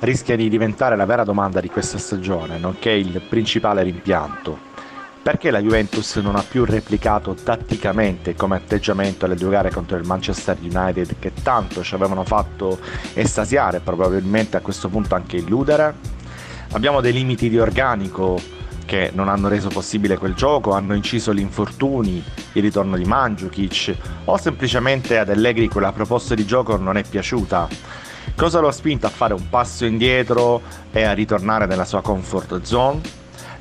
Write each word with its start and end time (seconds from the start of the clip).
rischia 0.00 0.36
di 0.36 0.48
diventare 0.48 0.96
la 0.96 1.06
vera 1.06 1.24
domanda 1.24 1.60
di 1.60 1.68
questa 1.68 1.98
stagione, 1.98 2.58
nonché 2.58 2.90
il 2.90 3.20
principale 3.28 3.82
rimpianto. 3.82 4.66
Perché 5.22 5.50
la 5.50 5.60
Juventus 5.60 6.16
non 6.16 6.36
ha 6.36 6.42
più 6.42 6.64
replicato 6.64 7.34
tatticamente 7.34 8.34
come 8.34 8.56
atteggiamento 8.56 9.26
le 9.26 9.34
due 9.34 9.50
gare 9.50 9.70
contro 9.70 9.96
il 9.96 10.06
Manchester 10.06 10.56
United 10.60 11.16
che 11.18 11.32
tanto 11.42 11.82
ci 11.82 11.94
avevano 11.94 12.24
fatto 12.24 12.78
estasiare, 13.12 13.80
probabilmente 13.80 14.56
a 14.56 14.60
questo 14.60 14.88
punto 14.88 15.14
anche 15.14 15.36
illudere? 15.36 15.94
Abbiamo 16.72 17.00
dei 17.00 17.12
limiti 17.12 17.48
di 17.48 17.58
organico 17.58 18.40
che 18.88 19.10
non 19.12 19.28
hanno 19.28 19.48
reso 19.48 19.68
possibile 19.68 20.16
quel 20.16 20.32
gioco, 20.32 20.72
hanno 20.72 20.94
inciso 20.94 21.34
gli 21.34 21.40
infortuni, 21.40 22.24
il 22.52 22.62
ritorno 22.62 22.96
di 22.96 23.04
Mandzukic 23.04 23.94
o 24.24 24.38
semplicemente 24.38 25.18
ad 25.18 25.28
Allegri 25.28 25.68
quella 25.68 25.92
proposta 25.92 26.34
di 26.34 26.46
gioco 26.46 26.78
non 26.78 26.96
è 26.96 27.02
piaciuta. 27.02 27.68
Cosa 28.34 28.60
lo 28.60 28.68
ha 28.68 28.72
spinto 28.72 29.06
a 29.06 29.10
fare 29.10 29.34
un 29.34 29.48
passo 29.48 29.84
indietro 29.84 30.62
e 30.92 31.02
a 31.02 31.12
ritornare 31.12 31.66
nella 31.66 31.84
sua 31.84 32.02
comfort 32.02 32.62
zone? 32.62 33.00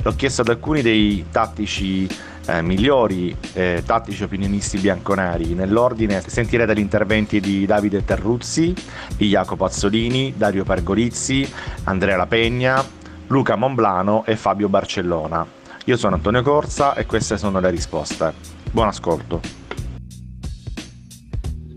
L'ho 0.03 0.15
chiesto 0.15 0.41
ad 0.41 0.49
alcuni 0.49 0.81
dei 0.81 1.25
tattici 1.31 2.07
eh, 2.47 2.61
migliori 2.61 3.35
eh, 3.53 3.83
tattici 3.85 4.23
opinionisti 4.23 4.77
bianconeri. 4.77 5.53
Nell'ordine 5.53 6.23
sentirete 6.25 6.73
gli 6.73 6.79
interventi 6.79 7.39
di 7.39 7.65
Davide 7.65 8.03
Terruzzi, 8.03 8.73
di 9.15 9.27
Jacopo 9.27 9.65
Azzolini, 9.65 10.33
Dario 10.35 10.63
Pergolizzi, 10.63 11.49
Andrea 11.83 12.17
Lapegna, 12.17 12.83
Luca 13.27 13.55
Monblano 13.55 14.23
e 14.25 14.35
Fabio 14.35 14.69
Barcellona. 14.69 15.45
Io 15.85 15.97
sono 15.97 16.15
Antonio 16.15 16.41
Corsa 16.41 16.95
e 16.95 17.05
queste 17.05 17.37
sono 17.37 17.59
le 17.59 17.69
risposte. 17.69 18.33
Buon 18.71 18.87
ascolto. 18.87 19.66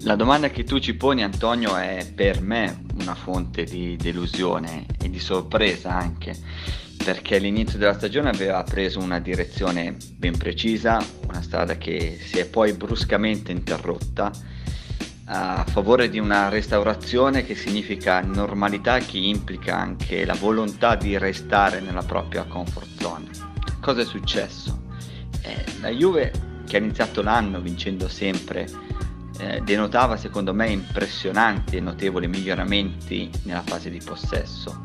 La 0.04 0.16
domanda 0.16 0.48
che 0.48 0.64
tu 0.64 0.78
ci 0.78 0.94
poni 0.94 1.22
Antonio 1.22 1.76
è 1.76 2.10
per 2.14 2.40
me 2.40 2.84
una 3.00 3.14
fonte 3.14 3.64
di 3.64 3.96
delusione 3.96 4.86
e 4.98 5.10
di 5.10 5.18
sorpresa 5.20 5.90
anche 5.94 6.34
perché 7.04 7.36
all'inizio 7.36 7.78
della 7.78 7.92
stagione 7.92 8.30
aveva 8.30 8.62
preso 8.62 8.98
una 8.98 9.20
direzione 9.20 9.96
ben 10.16 10.38
precisa, 10.38 11.04
una 11.28 11.42
strada 11.42 11.76
che 11.76 12.18
si 12.18 12.38
è 12.38 12.46
poi 12.46 12.72
bruscamente 12.72 13.52
interrotta 13.52 14.30
a 15.26 15.64
favore 15.68 16.08
di 16.08 16.18
una 16.18 16.48
restaurazione 16.48 17.44
che 17.44 17.54
significa 17.54 18.20
normalità 18.20 18.98
che 19.00 19.18
implica 19.18 19.76
anche 19.76 20.24
la 20.24 20.34
volontà 20.34 20.96
di 20.96 21.18
restare 21.18 21.80
nella 21.80 22.02
propria 22.02 22.44
comfort 22.44 22.88
zone. 22.98 23.28
Cosa 23.80 24.00
è 24.00 24.04
successo? 24.06 24.80
Eh, 25.42 25.64
la 25.82 25.90
Juve 25.90 26.32
che 26.66 26.76
ha 26.76 26.80
iniziato 26.80 27.20
l'anno 27.20 27.60
vincendo 27.60 28.08
sempre 28.08 28.66
eh, 29.40 29.60
denotava 29.62 30.16
secondo 30.16 30.52
me 30.52 30.68
impressionanti 30.68 31.76
e 31.76 31.80
notevoli 31.80 32.28
miglioramenti 32.28 33.30
nella 33.44 33.62
fase 33.62 33.90
di 33.90 34.00
possesso, 34.04 34.84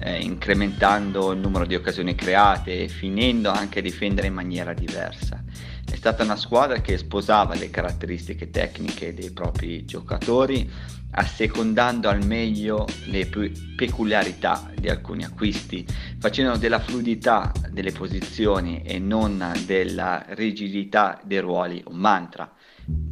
eh, 0.00 0.18
incrementando 0.20 1.32
il 1.32 1.38
numero 1.38 1.64
di 1.64 1.74
occasioni 1.74 2.14
create 2.14 2.82
e 2.82 2.88
finendo 2.88 3.50
anche 3.50 3.78
a 3.78 3.82
difendere 3.82 4.26
in 4.26 4.34
maniera 4.34 4.74
diversa. 4.74 5.42
È 5.88 5.94
stata 5.96 6.24
una 6.24 6.36
squadra 6.36 6.80
che 6.80 6.98
sposava 6.98 7.54
le 7.54 7.70
caratteristiche 7.70 8.50
tecniche 8.50 9.14
dei 9.14 9.30
propri 9.30 9.84
giocatori, 9.84 10.68
assecondando 11.16 12.08
al 12.08 12.24
meglio 12.26 12.86
le 13.04 13.30
peculiarità 13.76 14.72
di 14.74 14.88
alcuni 14.88 15.22
acquisti, 15.22 15.86
facendo 16.18 16.56
della 16.56 16.80
fluidità 16.80 17.52
delle 17.70 17.92
posizioni 17.92 18.82
e 18.82 18.98
non 18.98 19.52
della 19.66 20.24
rigidità 20.30 21.20
dei 21.22 21.38
ruoli 21.38 21.80
un 21.86 21.96
mantra. 21.96 22.52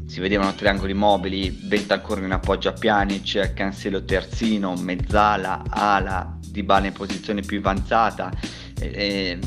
Si 0.06 0.20
vedevano 0.20 0.54
triangoli 0.54 0.92
mobili, 0.92 1.50
Bentancur 1.50 2.22
in 2.22 2.32
appoggio 2.32 2.68
a 2.68 2.72
Pjanic, 2.72 3.52
Cancelo 3.54 4.04
terzino, 4.04 4.74
mezzala, 4.76 5.62
ala, 5.68 6.38
di 6.46 6.62
bala 6.62 6.86
in 6.86 6.92
posizione 6.92 7.40
più 7.40 7.58
avanzata. 7.58 8.30
E, 8.78 9.38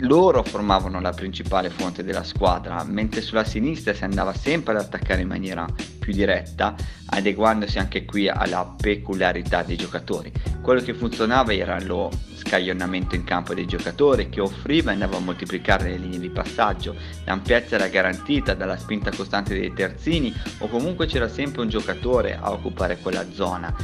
loro 0.00 0.42
formavano 0.42 1.00
la 1.00 1.12
principale 1.12 1.70
fonte 1.70 2.04
della 2.04 2.22
squadra, 2.22 2.84
mentre 2.84 3.20
sulla 3.20 3.44
sinistra 3.44 3.94
si 3.94 4.04
andava 4.04 4.32
sempre 4.32 4.74
ad 4.74 4.80
attaccare 4.80 5.22
in 5.22 5.28
maniera 5.28 5.66
più 5.98 6.12
diretta, 6.12 6.74
adeguandosi 7.06 7.78
anche 7.78 8.04
qui 8.04 8.28
alla 8.28 8.74
peculiarità 8.80 9.62
dei 9.62 9.76
giocatori. 9.76 10.30
Quello 10.62 10.80
che 10.80 10.94
funzionava 10.94 11.52
era 11.52 11.80
lo 11.80 12.10
scaglionamento 12.36 13.14
in 13.14 13.24
campo 13.24 13.54
dei 13.54 13.66
giocatori 13.66 14.28
che 14.28 14.40
offriva 14.40 14.90
e 14.90 14.94
andava 14.94 15.16
a 15.16 15.20
moltiplicare 15.20 15.90
le 15.90 15.98
linee 15.98 16.20
di 16.20 16.30
passaggio, 16.30 16.94
l'ampiezza 17.24 17.74
era 17.74 17.88
garantita 17.88 18.54
dalla 18.54 18.76
spinta 18.76 19.10
costante 19.10 19.58
dei 19.58 19.72
terzini 19.72 20.32
o 20.58 20.68
comunque 20.68 21.06
c'era 21.06 21.28
sempre 21.28 21.62
un 21.62 21.68
giocatore 21.68 22.38
a 22.40 22.52
occupare 22.52 22.98
quella 22.98 23.24
zona, 23.32 23.74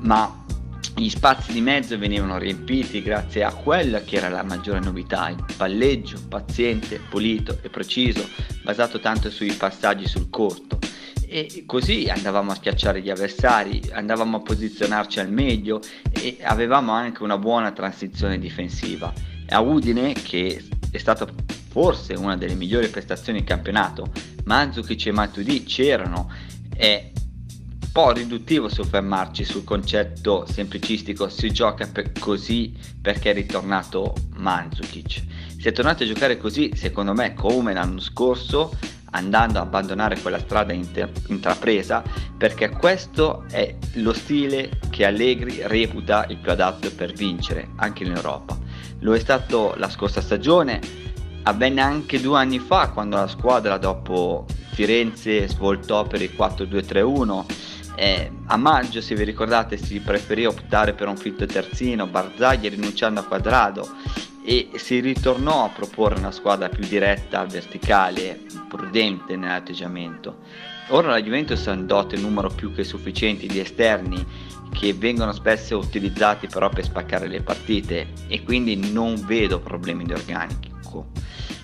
ma 0.00 0.46
gli 0.98 1.08
spazi 1.10 1.52
di 1.52 1.60
mezzo 1.60 1.96
venivano 1.96 2.38
riempiti 2.38 3.02
grazie 3.02 3.44
a 3.44 3.52
quella 3.52 4.02
che 4.02 4.16
era 4.16 4.28
la 4.28 4.42
maggiore 4.42 4.80
novità, 4.80 5.28
il 5.28 5.44
palleggio 5.56 6.20
paziente, 6.28 7.00
pulito 7.08 7.58
e 7.62 7.68
preciso, 7.68 8.28
basato 8.64 8.98
tanto 8.98 9.30
sui 9.30 9.52
passaggi 9.52 10.06
sul 10.08 10.28
corto. 10.28 10.78
E 11.30 11.64
così 11.66 12.08
andavamo 12.08 12.52
a 12.52 12.54
schiacciare 12.54 13.00
gli 13.00 13.10
avversari, 13.10 13.80
andavamo 13.92 14.38
a 14.38 14.40
posizionarci 14.40 15.20
al 15.20 15.30
meglio 15.30 15.80
e 16.10 16.38
avevamo 16.42 16.92
anche 16.92 17.22
una 17.22 17.38
buona 17.38 17.70
transizione 17.70 18.38
difensiva. 18.38 19.12
A 19.50 19.60
Udine, 19.60 20.14
che 20.14 20.64
è 20.90 20.98
stata 20.98 21.26
forse 21.68 22.14
una 22.14 22.36
delle 22.36 22.54
migliori 22.54 22.88
prestazioni 22.88 23.40
in 23.40 23.44
campionato, 23.44 24.10
Manzukic 24.44 25.06
e 25.06 25.12
Matuidi 25.12 25.64
c'erano 25.64 26.32
e 26.74 27.12
po' 27.98 28.12
riduttivo 28.12 28.68
soffermarci 28.68 29.42
sul 29.42 29.64
concetto 29.64 30.46
semplicistico 30.48 31.28
si 31.28 31.50
gioca 31.50 31.88
per 31.92 32.12
così 32.12 32.72
perché 33.02 33.32
è 33.32 33.34
ritornato 33.34 34.14
Mandzukic. 34.36 35.24
Si 35.58 35.66
è 35.66 35.72
tornato 35.72 36.04
a 36.04 36.06
giocare 36.06 36.38
così, 36.38 36.70
secondo 36.76 37.12
me, 37.12 37.34
come 37.34 37.72
l'anno 37.72 37.98
scorso, 37.98 38.70
andando 39.10 39.58
a 39.58 39.62
abbandonare 39.62 40.20
quella 40.20 40.38
strada 40.38 40.72
inter- 40.72 41.10
intrapresa, 41.26 42.04
perché 42.36 42.68
questo 42.68 43.46
è 43.50 43.74
lo 43.94 44.12
stile 44.12 44.78
che 44.90 45.04
Allegri 45.04 45.62
reputa 45.64 46.24
il 46.28 46.36
più 46.36 46.52
adatto 46.52 46.94
per 46.94 47.12
vincere, 47.14 47.70
anche 47.78 48.04
in 48.04 48.12
Europa. 48.12 48.56
Lo 49.00 49.12
è 49.12 49.18
stato 49.18 49.74
la 49.76 49.90
scorsa 49.90 50.20
stagione, 50.20 50.78
avvenne 51.42 51.80
anche 51.80 52.20
due 52.20 52.38
anni 52.38 52.60
fa, 52.60 52.90
quando 52.90 53.16
la 53.16 53.26
squadra 53.26 53.76
dopo 53.76 54.46
Firenze 54.70 55.48
svoltò 55.48 56.06
per 56.06 56.22
il 56.22 56.30
4-2-3-1 56.38 57.67
eh, 57.98 58.30
a 58.46 58.56
maggio, 58.56 59.00
se 59.00 59.16
vi 59.16 59.24
ricordate, 59.24 59.76
si 59.76 59.98
preferì 59.98 60.46
optare 60.46 60.92
per 60.92 61.08
un 61.08 61.16
fitto 61.16 61.46
terzino, 61.46 62.06
Barzagli 62.06 62.68
rinunciando 62.68 63.18
a 63.18 63.24
Quadrado 63.24 63.88
e 64.44 64.70
si 64.76 65.00
ritornò 65.00 65.64
a 65.64 65.68
proporre 65.70 66.18
una 66.18 66.30
squadra 66.30 66.68
più 66.68 66.86
diretta, 66.86 67.44
verticale, 67.44 68.40
prudente 68.68 69.36
nell'atteggiamento. 69.36 70.38
Ora 70.90 71.08
la 71.08 71.20
Juventus 71.20 71.66
ha 71.66 71.72
un 71.72 71.86
dote 71.86 72.16
numero 72.16 72.48
più 72.48 72.72
che 72.72 72.84
sufficienti 72.84 73.48
di 73.48 73.58
esterni 73.58 74.24
che 74.72 74.94
vengono 74.94 75.32
spesso 75.32 75.76
utilizzati 75.76 76.46
però 76.46 76.68
per 76.68 76.84
spaccare 76.84 77.26
le 77.26 77.42
partite 77.42 78.12
e 78.28 78.44
quindi 78.44 78.92
non 78.92 79.20
vedo 79.26 79.58
problemi 79.58 80.04
di 80.04 80.12
organico. 80.12 81.10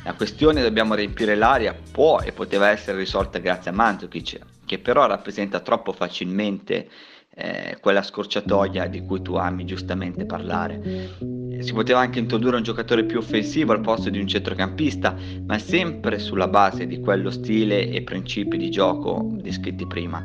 La 0.02 0.14
questione 0.14 0.62
dobbiamo 0.62 0.94
riempire 0.94 1.36
l'aria 1.36 1.74
può 1.90 2.20
e 2.20 2.32
poteva 2.32 2.68
essere 2.68 2.98
risolta 2.98 3.38
grazie 3.38 3.70
a 3.70 3.74
Mandzukic, 3.74 4.38
che 4.74 4.78
però 4.80 5.06
rappresenta 5.06 5.60
troppo 5.60 5.92
facilmente 5.92 6.88
eh, 7.36 7.78
quella 7.80 8.02
scorciatoia 8.02 8.86
di 8.86 9.02
cui 9.02 9.22
tu 9.22 9.34
ami 9.34 9.64
giustamente 9.64 10.24
parlare. 10.24 11.12
Si 11.60 11.72
poteva 11.72 12.00
anche 12.00 12.18
introdurre 12.18 12.56
un 12.56 12.62
giocatore 12.62 13.04
più 13.04 13.18
offensivo 13.18 13.72
al 13.72 13.80
posto 13.80 14.10
di 14.10 14.18
un 14.18 14.26
centrocampista, 14.26 15.16
ma 15.46 15.58
sempre 15.58 16.18
sulla 16.18 16.48
base 16.48 16.86
di 16.86 17.00
quello 17.00 17.30
stile 17.30 17.88
e 17.88 18.02
principi 18.02 18.56
di 18.56 18.70
gioco 18.70 19.30
descritti 19.40 19.86
prima. 19.86 20.22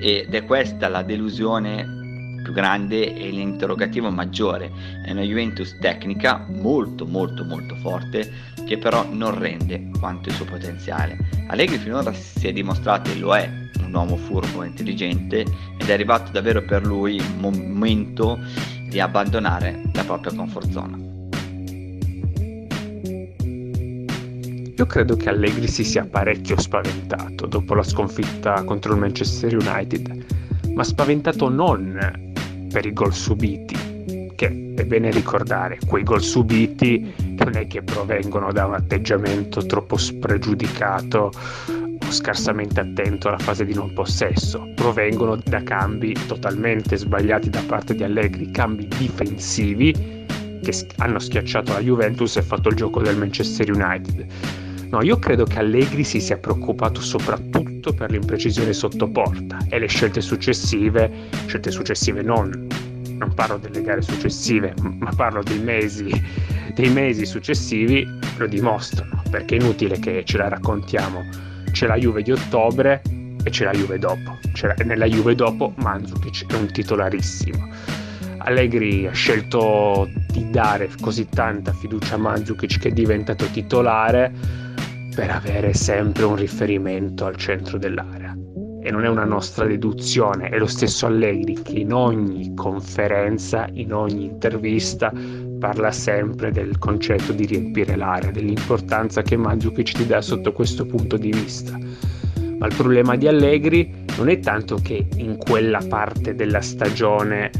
Ed 0.00 0.32
è 0.32 0.44
questa 0.44 0.88
la 0.88 1.02
delusione 1.02 2.00
più 2.42 2.52
grande 2.52 3.14
e 3.14 3.30
l'interrogativo 3.30 4.10
maggiore. 4.10 4.70
È 5.04 5.10
una 5.10 5.22
Juventus 5.22 5.76
tecnica 5.78 6.44
molto 6.48 7.06
molto 7.06 7.44
molto 7.44 7.76
forte 7.76 8.50
che 8.66 8.78
però 8.78 9.06
non 9.10 9.38
rende 9.38 9.90
quanto 9.98 10.28
il 10.28 10.34
suo 10.34 10.44
potenziale. 10.44 11.16
Allegri 11.48 11.78
finora 11.78 12.12
si 12.12 12.48
è 12.48 12.52
dimostrato 12.52 13.10
e 13.10 13.18
lo 13.18 13.36
è 13.36 13.61
un 13.92 13.94
uomo 13.94 14.16
furbo 14.16 14.62
e 14.62 14.68
intelligente 14.68 15.40
ed 15.76 15.88
è 15.88 15.92
arrivato 15.92 16.32
davvero 16.32 16.62
per 16.62 16.86
lui 16.86 17.16
il 17.16 17.34
momento 17.38 18.38
di 18.88 18.98
abbandonare 18.98 19.82
la 19.92 20.04
propria 20.04 20.34
comfort 20.34 20.70
zone. 20.70 21.10
Io 24.74 24.86
credo 24.86 25.14
che 25.16 25.28
Allegri 25.28 25.68
si 25.68 25.84
sia 25.84 26.04
parecchio 26.04 26.58
spaventato 26.58 27.46
dopo 27.46 27.74
la 27.74 27.82
sconfitta 27.82 28.64
contro 28.64 28.94
il 28.94 28.98
Manchester 28.98 29.54
United, 29.54 30.24
ma 30.74 30.82
spaventato 30.82 31.48
non 31.48 32.32
per 32.72 32.86
i 32.86 32.92
gol 32.92 33.12
subiti, 33.12 34.30
che 34.34 34.74
è 34.74 34.84
bene 34.84 35.10
ricordare, 35.10 35.78
quei 35.86 36.02
gol 36.02 36.22
subiti 36.22 37.12
non 37.36 37.54
è 37.54 37.66
che 37.66 37.82
provengono 37.82 38.50
da 38.50 38.66
un 38.66 38.74
atteggiamento 38.74 39.64
troppo 39.66 39.98
spregiudicato 39.98 41.30
scarsamente 42.10 42.80
attento 42.80 43.28
alla 43.28 43.38
fase 43.38 43.64
di 43.64 43.74
non 43.74 43.92
possesso, 43.92 44.68
provengono 44.74 45.36
da 45.36 45.62
cambi 45.62 46.16
totalmente 46.26 46.96
sbagliati 46.96 47.50
da 47.50 47.62
parte 47.66 47.94
di 47.94 48.02
Allegri, 48.02 48.50
cambi 48.50 48.88
difensivi 48.88 49.92
che 50.62 50.86
hanno 50.98 51.18
schiacciato 51.18 51.72
la 51.72 51.80
Juventus 51.80 52.36
e 52.36 52.42
fatto 52.42 52.68
il 52.68 52.76
gioco 52.76 53.02
del 53.02 53.16
Manchester 53.16 53.70
United. 53.70 54.26
No, 54.90 55.02
io 55.02 55.18
credo 55.18 55.44
che 55.44 55.58
Allegri 55.58 56.04
si 56.04 56.20
sia 56.20 56.36
preoccupato 56.36 57.00
soprattutto 57.00 57.92
per 57.94 58.10
l'imprecisione 58.10 58.72
sotto 58.72 59.08
porta 59.08 59.58
e 59.68 59.78
le 59.78 59.86
scelte 59.86 60.20
successive, 60.20 61.10
scelte 61.46 61.70
successive 61.70 62.20
non, 62.22 62.68
non 63.16 63.32
parlo 63.34 63.56
delle 63.56 63.82
gare 63.82 64.02
successive, 64.02 64.74
ma 64.82 65.10
parlo 65.16 65.42
dei 65.42 65.60
mesi, 65.60 66.10
dei 66.74 66.90
mesi 66.90 67.24
successivi, 67.24 68.06
lo 68.36 68.46
dimostrano, 68.46 69.22
perché 69.30 69.56
è 69.56 69.60
inutile 69.60 69.98
che 69.98 70.24
ce 70.24 70.36
la 70.36 70.48
raccontiamo. 70.48 71.51
C'è 71.72 71.86
la 71.86 71.96
Juve 71.96 72.22
di 72.22 72.30
ottobre 72.30 73.02
e 73.42 73.50
c'è 73.50 73.64
la 73.64 73.72
Juve 73.72 73.98
dopo. 73.98 74.38
C'è 74.52 74.72
nella 74.84 75.06
Juve 75.06 75.34
dopo 75.34 75.72
Mandzukic 75.76 76.46
è 76.46 76.54
un 76.54 76.70
titolarissimo 76.70 77.70
Allegri 78.44 79.06
ha 79.06 79.12
scelto 79.12 80.08
di 80.32 80.50
dare 80.50 80.90
così 81.00 81.28
tanta 81.28 81.72
fiducia 81.72 82.16
a 82.16 82.18
Mandzukic 82.18 82.80
che 82.80 82.88
è 82.88 82.92
diventato 82.92 83.46
titolare 83.46 84.32
per 85.14 85.30
avere 85.30 85.74
sempre 85.74 86.24
un 86.24 86.34
riferimento 86.34 87.24
al 87.24 87.36
centro 87.36 87.78
dell'area. 87.78 88.36
E 88.82 88.90
non 88.90 89.04
è 89.04 89.08
una 89.08 89.24
nostra 89.24 89.64
deduzione, 89.64 90.48
è 90.48 90.58
lo 90.58 90.66
stesso 90.66 91.06
Allegri 91.06 91.62
che 91.62 91.78
in 91.78 91.92
ogni 91.92 92.52
conferenza, 92.54 93.68
in 93.72 93.92
ogni 93.92 94.24
intervista 94.24 95.12
parla 95.62 95.92
sempre 95.92 96.50
del 96.50 96.76
concetto 96.78 97.30
di 97.30 97.46
riempire 97.46 97.94
l'area, 97.94 98.32
dell'importanza 98.32 99.22
che 99.22 99.36
Mandzukic 99.36 99.92
ti 99.92 100.04
dà 100.04 100.20
sotto 100.20 100.52
questo 100.52 100.84
punto 100.84 101.16
di 101.16 101.30
vista. 101.30 101.78
Ma 102.58 102.66
il 102.66 102.74
problema 102.74 103.14
di 103.14 103.28
Allegri 103.28 103.94
non 104.16 104.28
è 104.28 104.40
tanto 104.40 104.80
che 104.82 105.06
in 105.14 105.36
quella 105.36 105.78
parte 105.88 106.34
della 106.34 106.60
stagione 106.60 107.52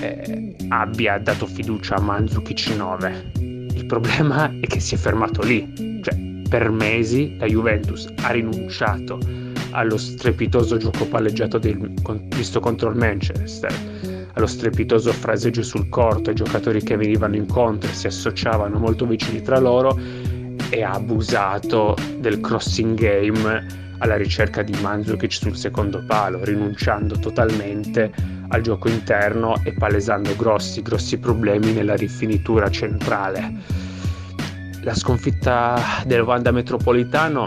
eh, 0.00 0.56
abbia 0.70 1.18
dato 1.18 1.46
fiducia 1.46 1.94
a 1.94 2.00
Mandzukic 2.00 2.74
9. 2.76 3.30
Il 3.74 3.86
problema 3.86 4.50
è 4.60 4.66
che 4.66 4.80
si 4.80 4.96
è 4.96 4.98
fermato 4.98 5.44
lì, 5.44 6.00
cioè 6.02 6.16
per 6.48 6.68
mesi 6.70 7.36
la 7.38 7.46
Juventus 7.46 8.12
ha 8.22 8.32
rinunciato 8.32 9.20
allo 9.70 9.96
strepitoso 9.96 10.78
gioco 10.78 11.06
palleggiato 11.06 11.58
del, 11.58 11.92
visto 12.34 12.58
contro 12.58 12.90
il 12.90 12.96
Manchester, 12.96 13.72
allo 14.34 14.46
strepitoso 14.46 15.12
fraseggio 15.12 15.62
sul 15.62 15.88
corto 15.88 16.30
ai 16.30 16.36
giocatori 16.36 16.82
che 16.82 16.96
venivano 16.96 17.36
incontro 17.36 17.90
e 17.90 17.94
si 17.94 18.06
associavano 18.06 18.78
molto 18.78 19.06
vicini 19.06 19.42
tra 19.42 19.58
loro 19.58 19.98
e 20.70 20.82
ha 20.82 20.92
abusato 20.92 21.96
del 22.18 22.40
crossing 22.40 22.98
game 22.98 23.88
alla 23.98 24.16
ricerca 24.16 24.62
di 24.62 24.74
Mandzukic 24.80 25.32
sul 25.32 25.56
secondo 25.56 26.02
palo, 26.06 26.42
rinunciando 26.44 27.18
totalmente 27.18 28.12
al 28.48 28.62
gioco 28.62 28.88
interno 28.88 29.60
e 29.62 29.72
palesando 29.72 30.34
grossi, 30.36 30.82
grossi 30.82 31.18
problemi 31.18 31.72
nella 31.72 31.94
rifinitura 31.94 32.70
centrale. 32.70 33.52
La 34.82 34.94
sconfitta 34.94 36.02
del 36.06 36.22
Wanda 36.22 36.50
Metropolitano 36.50 37.46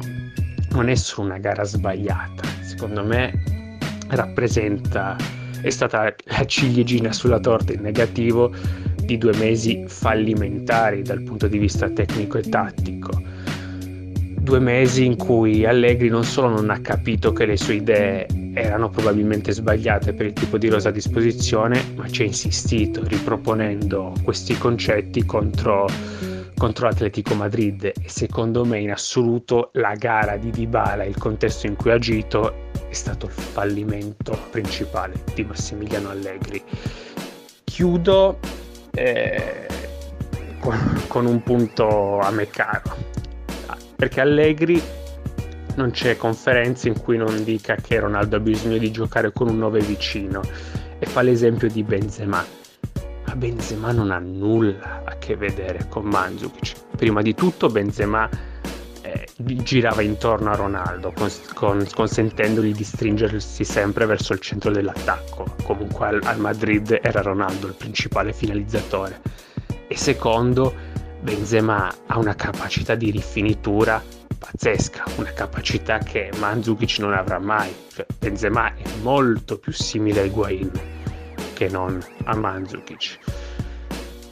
non 0.71 0.89
è 0.89 0.95
solo 0.95 1.29
una 1.29 1.39
gara 1.39 1.63
sbagliata, 1.63 2.44
secondo 2.62 3.03
me 3.03 3.77
rappresenta, 4.09 5.15
è 5.63 5.69
stata 5.69 6.13
la 6.25 6.45
ciliegina 6.45 7.13
sulla 7.13 7.39
torta 7.39 7.71
in 7.71 7.81
negativo 7.81 8.54
di 9.01 9.18
due 9.18 9.33
mesi 9.38 9.86
fallimentari 9.88 11.01
dal 11.04 11.21
punto 11.21 11.48
di 11.48 11.57
vista 11.57 11.89
tecnico 11.89 12.38
e 12.38 12.42
tattico. 12.42 13.21
Due 14.44 14.60
mesi 14.60 15.06
in 15.06 15.15
cui 15.15 15.65
Allegri 15.65 16.10
non 16.10 16.25
solo 16.25 16.50
non 16.50 16.69
ha 16.69 16.81
capito 16.81 17.31
che 17.31 17.45
le 17.45 17.56
sue 17.56 17.75
idee 17.75 18.27
erano 18.54 18.89
probabilmente 18.89 19.54
sbagliate 19.54 20.12
per 20.12 20.25
il 20.25 20.33
tipo 20.33 20.57
di 20.57 20.68
rosa 20.68 20.89
a 20.89 20.92
disposizione, 20.92 21.81
ma 21.95 22.10
ci 22.10 22.24
ha 22.24 22.25
insistito 22.25 23.01
riproponendo 23.06 24.13
questi 24.21 24.57
concetti 24.57 25.24
contro, 25.25 25.88
contro 26.55 26.88
l'Atletico 26.88 27.35
Madrid 27.35 27.83
e 27.83 28.09
secondo 28.09 28.65
me 28.65 28.79
in 28.79 28.91
assoluto 28.91 29.69
la 29.73 29.95
gara 29.95 30.38
di 30.38 30.50
Dybala, 30.50 31.03
il 31.03 31.17
contesto 31.17 31.67
in 31.67 31.75
cui 31.75 31.91
ha 31.91 31.95
agito 31.95 32.71
è 32.89 32.94
stato 32.94 33.25
il 33.25 33.31
fallimento 33.31 34.38
principale 34.51 35.13
di 35.33 35.44
Massimiliano 35.44 36.09
Allegri. 36.09 36.61
Chiudo 37.63 38.39
eh, 38.91 39.67
con, 41.07 41.25
un 41.25 41.41
punto 41.41 42.19
a 42.19 42.29
me 42.31 42.47
caro, 42.47 42.95
perché 43.95 44.21
Allegri 44.21 44.81
non 45.75 45.91
c'è 45.91 46.17
conferenza 46.17 46.88
in 46.88 47.01
cui 47.01 47.17
non 47.17 47.44
dica 47.44 47.75
che 47.75 48.00
Ronaldo 48.00 48.35
ha 48.35 48.39
bisogno 48.39 48.77
di 48.77 48.91
giocare 48.91 49.31
con 49.33 49.50
un 49.50 49.57
9 49.57 49.79
vicino 49.79 50.41
e 51.00 51.05
fa 51.05 51.21
l'esempio 51.21 51.67
di 51.67 51.83
Benzema. 51.83 52.62
Ma 53.33 53.39
Benzema 53.39 53.91
non 53.91 54.12
ha 54.12 54.19
nulla 54.19 55.01
a 55.06 55.18
che 55.18 55.35
vedere 55.35 55.88
con 55.89 56.06
Mandzukic. 56.06 56.75
Prima 56.95 57.24
di 57.24 57.33
tutto 57.33 57.68
Benzema 57.68 58.30
eh, 59.01 59.27
girava 59.35 60.03
intorno 60.03 60.51
a 60.51 60.56
Ronaldo, 60.56 61.12
con, 61.12 61.31
con, 61.56 61.83
consentendogli 61.95 62.75
di 62.75 62.83
stringersi 62.83 63.63
sempre 63.63 64.06
verso 64.06 64.33
il 64.33 64.39
centro 64.39 64.69
dell'attacco. 64.69 65.56
Comunque 65.63 66.06
al, 66.09 66.21
al 66.25 66.38
Madrid 66.38 67.00
era 67.01 67.24
Ronaldo 67.24 67.65
il 67.65 67.74
principale 67.74 68.33
finalizzatore. 68.33 69.19
E 69.88 69.97
secondo, 69.97 70.71
Benzema 71.19 71.91
ha 72.06 72.19
una 72.19 72.36
capacità 72.36 72.94
di 72.94 73.09
rifinitura 73.09 74.00
pazzesca, 74.38 75.06
una 75.15 75.33
capacità 75.33 75.97
che 75.97 76.29
Mandzukic 76.38 77.00
non 77.00 77.13
avrà 77.13 77.39
mai. 77.39 77.74
Cioè, 77.91 78.06
Benzema 78.19 78.75
è 78.75 78.83
molto 79.01 79.57
più 79.57 79.71
simile 79.71 80.19
a 80.19 80.24
Higuain 80.24 81.01
che 81.53 81.69
non 81.69 82.03
a 82.25 82.35
Mandzukic. 82.35 83.19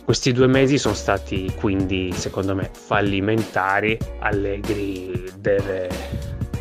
Questi 0.04 0.34
due 0.34 0.48
mesi 0.48 0.78
sono 0.78 0.96
stati 0.96 1.54
quindi, 1.56 2.12
secondo 2.12 2.54
me, 2.54 2.70
fallimentari. 2.72 3.98
Allegri 4.20 5.32
deve 5.38 5.90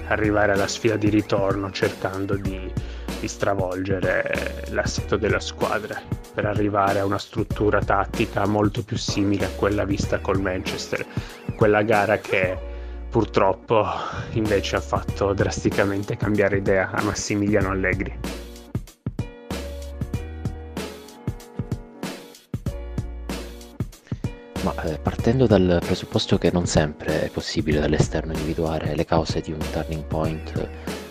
arrivare 0.08 0.52
alla 0.52 0.68
sfida 0.68 0.96
di 0.96 1.08
ritorno 1.08 1.70
cercando 1.70 2.36
di, 2.36 2.70
di 3.18 3.28
stravolgere 3.28 4.66
l'assetto 4.70 5.16
della 5.16 5.40
squadra 5.40 6.00
per 6.32 6.44
arrivare 6.44 7.00
a 7.00 7.04
una 7.04 7.18
struttura 7.18 7.80
tattica 7.80 8.46
molto 8.46 8.84
più 8.84 8.96
simile 8.96 9.46
a 9.46 9.50
quella 9.56 9.84
vista 9.84 10.20
col 10.20 10.40
Manchester, 10.40 11.04
quella 11.56 11.82
gara 11.82 12.18
che 12.18 12.56
purtroppo 13.10 13.84
invece 14.32 14.76
ha 14.76 14.80
fatto 14.80 15.32
drasticamente 15.32 16.16
cambiare 16.16 16.58
idea 16.58 16.90
a 16.92 17.02
Massimiliano 17.02 17.70
Allegri. 17.70 18.16
Ma 24.62 24.74
eh, 24.84 24.98
partendo 24.98 25.46
dal 25.46 25.80
presupposto 25.80 26.36
che 26.36 26.50
non 26.52 26.66
sempre 26.66 27.22
è 27.22 27.30
possibile 27.30 27.80
dall'esterno 27.80 28.32
individuare 28.32 28.94
le 28.94 29.06
cause 29.06 29.40
di 29.40 29.52
un 29.52 29.58
turning 29.72 30.04
point 30.04 30.52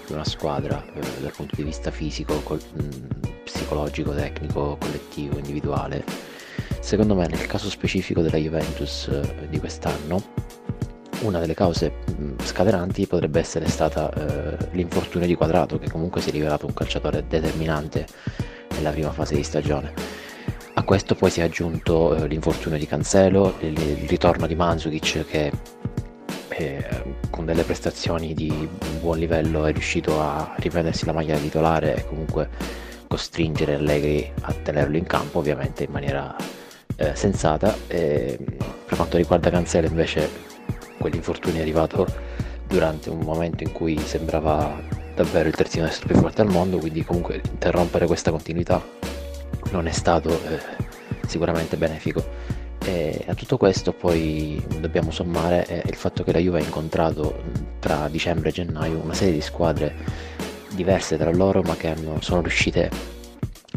di 0.06 0.14
una 0.14 0.24
squadra 0.24 0.84
eh, 0.94 1.02
dal 1.20 1.32
punto 1.36 1.56
di 1.56 1.64
vista 1.64 1.90
fisico, 1.90 2.40
col, 2.42 2.62
mm, 2.62 2.90
psicologico, 3.44 4.14
tecnico, 4.14 4.78
collettivo, 4.80 5.38
individuale, 5.38 6.04
secondo 6.80 7.16
me 7.16 7.28
nel 7.28 7.48
caso 7.48 7.70
specifico 7.70 8.22
della 8.22 8.38
Juventus 8.38 9.08
eh, 9.08 9.48
di 9.50 9.60
quest'anno 9.60 10.22
una 11.22 11.40
delle 11.40 11.54
cause 11.54 11.92
scatenanti 12.42 13.06
potrebbe 13.06 13.40
essere 13.40 13.68
stata 13.68 14.12
eh, 14.14 14.70
l'infortunio 14.72 15.28
di 15.28 15.36
Quadrato, 15.36 15.78
che 15.78 15.90
comunque 15.90 16.22
si 16.22 16.30
è 16.30 16.32
rivelato 16.32 16.66
un 16.66 16.74
calciatore 16.74 17.26
determinante 17.28 18.08
nella 18.76 18.92
prima 18.92 19.12
fase 19.12 19.36
di 19.36 19.44
stagione. 19.44 20.19
A 20.80 20.84
questo 20.84 21.14
poi 21.14 21.30
si 21.30 21.42
è 21.42 21.44
aggiunto 21.44 22.16
eh, 22.16 22.26
l'infortunio 22.26 22.80
di 22.80 22.88
Cancelo, 22.88 23.56
il, 23.60 23.78
il, 23.78 24.08
ritorno 24.08 24.48
di 24.48 24.56
Mandzukic 24.56 25.26
che 25.26 25.52
eh, 26.48 27.04
con 27.30 27.44
delle 27.44 27.64
prestazioni 27.64 28.34
di 28.34 28.66
buon 29.02 29.18
livello 29.18 29.66
è 29.66 29.74
riuscito 29.74 30.22
a 30.22 30.56
riprendersi 30.56 31.06
la 31.06 31.12
maglia 31.12 31.38
titolare 31.38 31.98
e 31.98 32.06
comunque 32.08 32.48
costringere 33.10 33.74
Allegri 33.74 34.32
a 34.40 34.54
tenerlo 34.54 34.96
in 34.96 35.04
campo 35.04 35.40
ovviamente 35.40 35.84
in 35.84 35.92
maniera 35.92 36.34
eh, 36.96 37.14
sensata. 37.14 37.76
E, 37.88 38.40
per 38.86 38.96
quanto 38.96 39.18
riguarda 39.18 39.50
Cancelo 39.50 39.88
invece 39.88 40.30
quell'infortunio 40.98 41.60
è 41.60 41.62
arrivato 41.62 42.08
durante 42.66 43.10
un 43.10 43.20
momento 43.20 43.64
in 43.64 43.74
cui 43.74 44.00
sembrava 44.00 44.82
davvero 45.14 45.50
il 45.50 45.56
terzino 45.56 45.84
destro 45.84 46.08
più 46.08 46.16
forte 46.16 46.40
al 46.40 46.48
mondo, 46.48 46.78
quindi 46.78 47.04
comunque 47.04 47.42
interrompere 47.52 48.06
questa 48.06 48.32
continuità 48.32 49.19
non 49.72 49.88
è 49.88 49.92
stato 49.92 50.30
eh, 50.30 50.60
sicuramente 51.28 51.78
benefico. 51.78 52.24
E 52.84 53.26
a 53.28 53.34
tutto 53.34 53.58
questo 53.58 53.92
poi 53.94 54.64
dobbiamo 54.80 55.12
sommare 55.12 55.66
eh, 55.68 55.84
il 55.86 55.96
fatto 55.96 56.24
che 56.24 56.32
la 56.32 56.40
Juve 56.40 56.60
ha 56.60 56.64
incontrato 56.64 57.44
tra 57.80 58.08
dicembre 58.08 58.50
e 58.50 58.52
gennaio 58.54 59.00
una 59.00 59.14
serie 59.14 59.34
di 59.34 59.42
squadre 59.42 59.94
diverse 60.70 61.18
tra 61.18 61.32
loro 61.32 61.62
ma 61.62 61.76
che 61.76 61.90
hanno, 61.90 62.22
sono 62.22 62.42
riuscite 62.42 62.90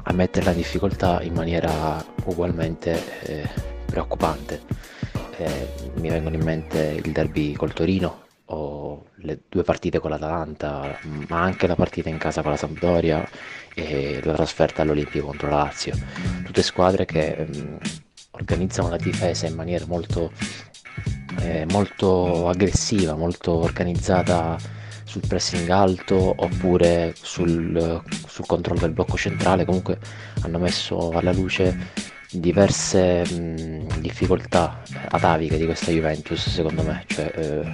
a 0.04 0.12
metterla 0.12 0.50
in 0.50 0.56
difficoltà 0.56 1.20
in 1.22 1.34
maniera 1.34 2.04
ugualmente 2.24 3.02
eh, 3.22 3.48
preoccupante 3.86 4.60
eh, 5.36 5.68
mi 5.94 6.08
vengono 6.08 6.36
in 6.36 6.42
mente 6.42 7.00
il 7.02 7.12
derby 7.12 7.54
col 7.54 7.72
Torino 7.72 8.21
o 8.46 9.06
le 9.16 9.40
due 9.48 9.62
partite 9.62 9.98
con 9.98 10.10
l'Atalanta, 10.10 10.98
ma 11.28 11.40
anche 11.42 11.66
la 11.66 11.74
partita 11.74 12.08
in 12.08 12.18
casa 12.18 12.42
con 12.42 12.50
la 12.50 12.56
Sampdoria 12.56 13.26
e 13.74 14.20
la 14.22 14.34
trasferta 14.34 14.82
all'Olimpio 14.82 15.24
contro 15.24 15.48
la 15.48 15.56
Lazio. 15.56 15.94
Tutte 16.44 16.62
squadre 16.62 17.04
che 17.04 17.46
mh, 17.48 17.58
mm, 17.58 17.76
organizzano 18.32 18.88
la 18.88 18.96
difesa 18.96 19.46
in 19.46 19.54
maniera 19.54 19.86
molto, 19.86 20.32
eh, 21.40 21.66
molto 21.70 22.48
aggressiva, 22.48 23.14
molto 23.14 23.52
organizzata 23.52 24.58
sul 25.04 25.22
pressing 25.26 25.68
alto 25.68 26.34
oppure 26.36 27.14
sul, 27.20 28.02
sul, 28.26 28.46
controllo 28.46 28.80
del 28.80 28.92
blocco 28.92 29.16
centrale, 29.16 29.64
comunque 29.64 29.98
hanno 30.40 30.58
messo 30.58 31.10
alla 31.10 31.32
luce 31.32 31.90
diverse 32.30 33.22
mh, 33.22 34.00
difficoltà 34.00 34.82
ataviche 35.10 35.58
di 35.58 35.66
questa 35.66 35.92
Juventus 35.92 36.48
secondo 36.48 36.82
me, 36.82 37.04
cioè 37.06 37.30
eh, 37.34 37.72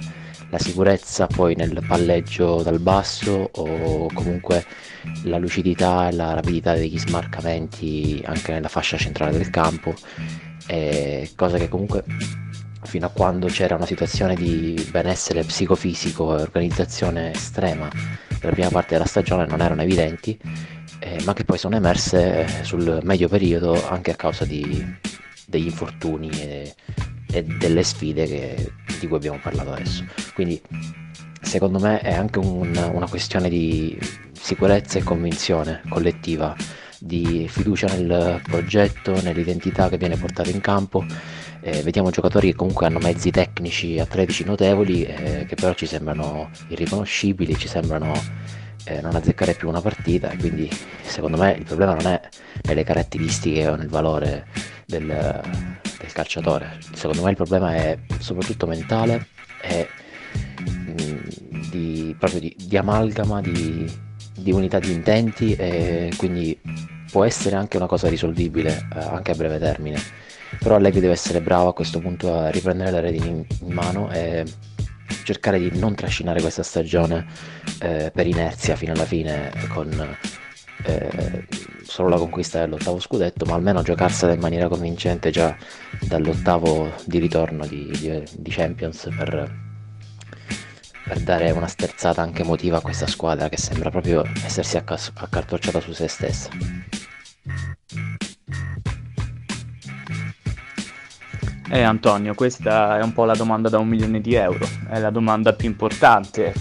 la 0.49 0.59
sicurezza 0.59 1.27
poi 1.27 1.55
nel 1.55 1.83
palleggio 1.87 2.61
dal 2.63 2.79
basso 2.79 3.49
o 3.53 4.07
comunque 4.13 4.65
la 5.23 5.37
lucidità 5.37 6.09
e 6.09 6.13
la 6.13 6.33
rapidità 6.33 6.73
degli 6.73 6.97
smarcamenti 6.97 8.21
anche 8.25 8.51
nella 8.51 8.67
fascia 8.67 8.97
centrale 8.97 9.37
del 9.37 9.49
campo, 9.49 9.93
eh, 10.67 11.29
cosa 11.35 11.57
che 11.57 11.69
comunque 11.69 12.03
fino 12.83 13.05
a 13.05 13.09
quando 13.09 13.47
c'era 13.47 13.75
una 13.75 13.85
situazione 13.85 14.35
di 14.35 14.87
benessere 14.91 15.43
psicofisico 15.43 16.37
e 16.37 16.41
organizzazione 16.41 17.33
estrema 17.33 17.89
nella 18.41 18.53
prima 18.53 18.69
parte 18.69 18.93
della 18.93 19.05
stagione 19.05 19.45
non 19.45 19.61
erano 19.61 19.81
evidenti, 19.81 20.39
eh, 20.99 21.21
ma 21.25 21.33
che 21.33 21.43
poi 21.43 21.57
sono 21.57 21.75
emerse 21.75 22.63
sul 22.63 22.99
medio 23.03 23.27
periodo 23.27 23.87
anche 23.87 24.11
a 24.11 24.15
causa 24.15 24.45
di, 24.45 24.83
degli 25.45 25.65
infortuni 25.65 26.29
e, 26.29 26.73
e 27.31 27.43
delle 27.43 27.83
sfide 27.83 28.25
che, 28.25 28.71
di 28.99 29.07
cui 29.07 29.17
abbiamo 29.17 29.39
parlato 29.41 29.71
adesso. 29.71 30.05
Quindi 30.33 30.61
secondo 31.41 31.79
me 31.79 31.99
è 31.99 32.13
anche 32.13 32.39
un, 32.39 32.75
una 32.93 33.07
questione 33.07 33.49
di 33.49 33.97
sicurezza 34.31 34.99
e 34.99 35.03
convinzione 35.03 35.81
collettiva, 35.89 36.55
di 36.99 37.47
fiducia 37.49 37.87
nel 37.87 38.41
progetto, 38.43 39.21
nell'identità 39.21 39.87
che 39.89 39.97
viene 39.97 40.17
portata 40.17 40.49
in 40.49 40.59
campo 40.59 41.05
eh, 41.61 41.81
vediamo 41.81 42.09
giocatori 42.09 42.49
che 42.49 42.55
comunque 42.55 42.85
hanno 42.85 42.99
mezzi 42.99 43.31
tecnici 43.31 43.99
atletici 43.99 44.43
notevoli 44.43 45.03
eh, 45.03 45.45
che 45.45 45.55
però 45.55 45.73
ci 45.73 45.85
sembrano 45.85 46.49
irriconoscibili, 46.69 47.57
ci 47.57 47.67
sembrano 47.67 48.13
eh, 48.85 49.01
non 49.01 49.15
azzeccare 49.15 49.53
più 49.53 49.67
una 49.67 49.81
partita 49.81 50.33
quindi 50.37 50.69
secondo 51.03 51.37
me 51.37 51.51
il 51.51 51.63
problema 51.63 51.93
non 51.95 52.07
è 52.07 52.21
nelle 52.63 52.83
caratteristiche 52.83 53.67
o 53.67 53.75
nel 53.75 53.89
valore 53.89 54.47
del 54.85 55.41
calciatore, 56.19 56.79
secondo 56.93 57.23
me 57.23 57.29
il 57.29 57.35
problema 57.37 57.73
è 57.75 57.97
soprattutto 58.19 58.67
mentale 58.67 59.27
e 59.61 59.87
mh, 60.59 61.69
di, 61.69 62.15
proprio 62.19 62.41
di, 62.41 62.55
di 62.57 62.77
amalgama, 62.77 63.41
di, 63.41 63.89
di 64.37 64.51
unità 64.51 64.79
di 64.79 64.91
intenti 64.91 65.53
e 65.53 66.11
quindi 66.17 66.59
può 67.09 67.23
essere 67.23 67.55
anche 67.55 67.77
una 67.77 67.87
cosa 67.87 68.09
risolvibile 68.09 68.87
eh, 68.93 68.99
anche 68.99 69.31
a 69.31 69.35
breve 69.35 69.59
termine. 69.59 69.97
Però 70.59 70.75
Allegri 70.75 70.99
deve 70.99 71.13
essere 71.13 71.41
bravo 71.41 71.69
a 71.69 71.73
questo 71.73 71.99
punto 71.99 72.33
a 72.33 72.49
riprendere 72.49 72.91
le 72.91 73.01
redini 73.01 73.27
in, 73.27 73.45
in 73.61 73.73
mano 73.73 74.11
e 74.11 74.43
cercare 75.23 75.59
di 75.59 75.77
non 75.77 75.95
trascinare 75.95 76.41
questa 76.41 76.63
stagione 76.63 77.25
eh, 77.81 78.11
per 78.13 78.27
inerzia 78.27 78.75
fino 78.75 78.91
alla 78.91 79.05
fine 79.05 79.51
con 79.69 80.17
eh, 80.83 81.45
solo 81.83 82.09
la 82.09 82.17
conquista 82.17 82.59
dell'ottavo 82.59 82.99
scudetto, 82.99 83.45
ma 83.45 83.55
almeno 83.55 83.81
giocarsela 83.81 84.33
in 84.33 84.39
maniera 84.39 84.67
convincente 84.67 85.31
già 85.31 85.55
dall'ottavo 86.01 86.91
di 87.05 87.19
ritorno 87.19 87.65
di, 87.65 87.89
di, 87.99 88.23
di 88.31 88.49
Champions 88.51 89.09
per, 89.15 89.51
per, 91.03 91.19
dare 91.21 91.51
una 91.51 91.67
sterzata 91.67 92.21
anche 92.21 92.43
emotiva 92.43 92.77
a 92.77 92.81
questa 92.81 93.07
squadra 93.07 93.49
che 93.49 93.57
sembra 93.57 93.89
proprio 93.89 94.23
essersi 94.45 94.77
accartocciata 94.77 95.79
su 95.79 95.91
se 95.91 96.07
stessa. 96.07 96.49
Eh 101.71 101.83
Antonio, 101.83 102.33
questa 102.33 102.97
è 102.97 103.03
un 103.03 103.13
po' 103.13 103.25
la 103.25 103.35
domanda 103.35 103.69
da 103.69 103.77
un 103.77 103.87
milione 103.87 104.21
di 104.21 104.33
euro, 104.33 104.67
è 104.89 104.97
la 104.97 105.11
domanda 105.11 105.53
più 105.53 105.67
importante. 105.69 106.51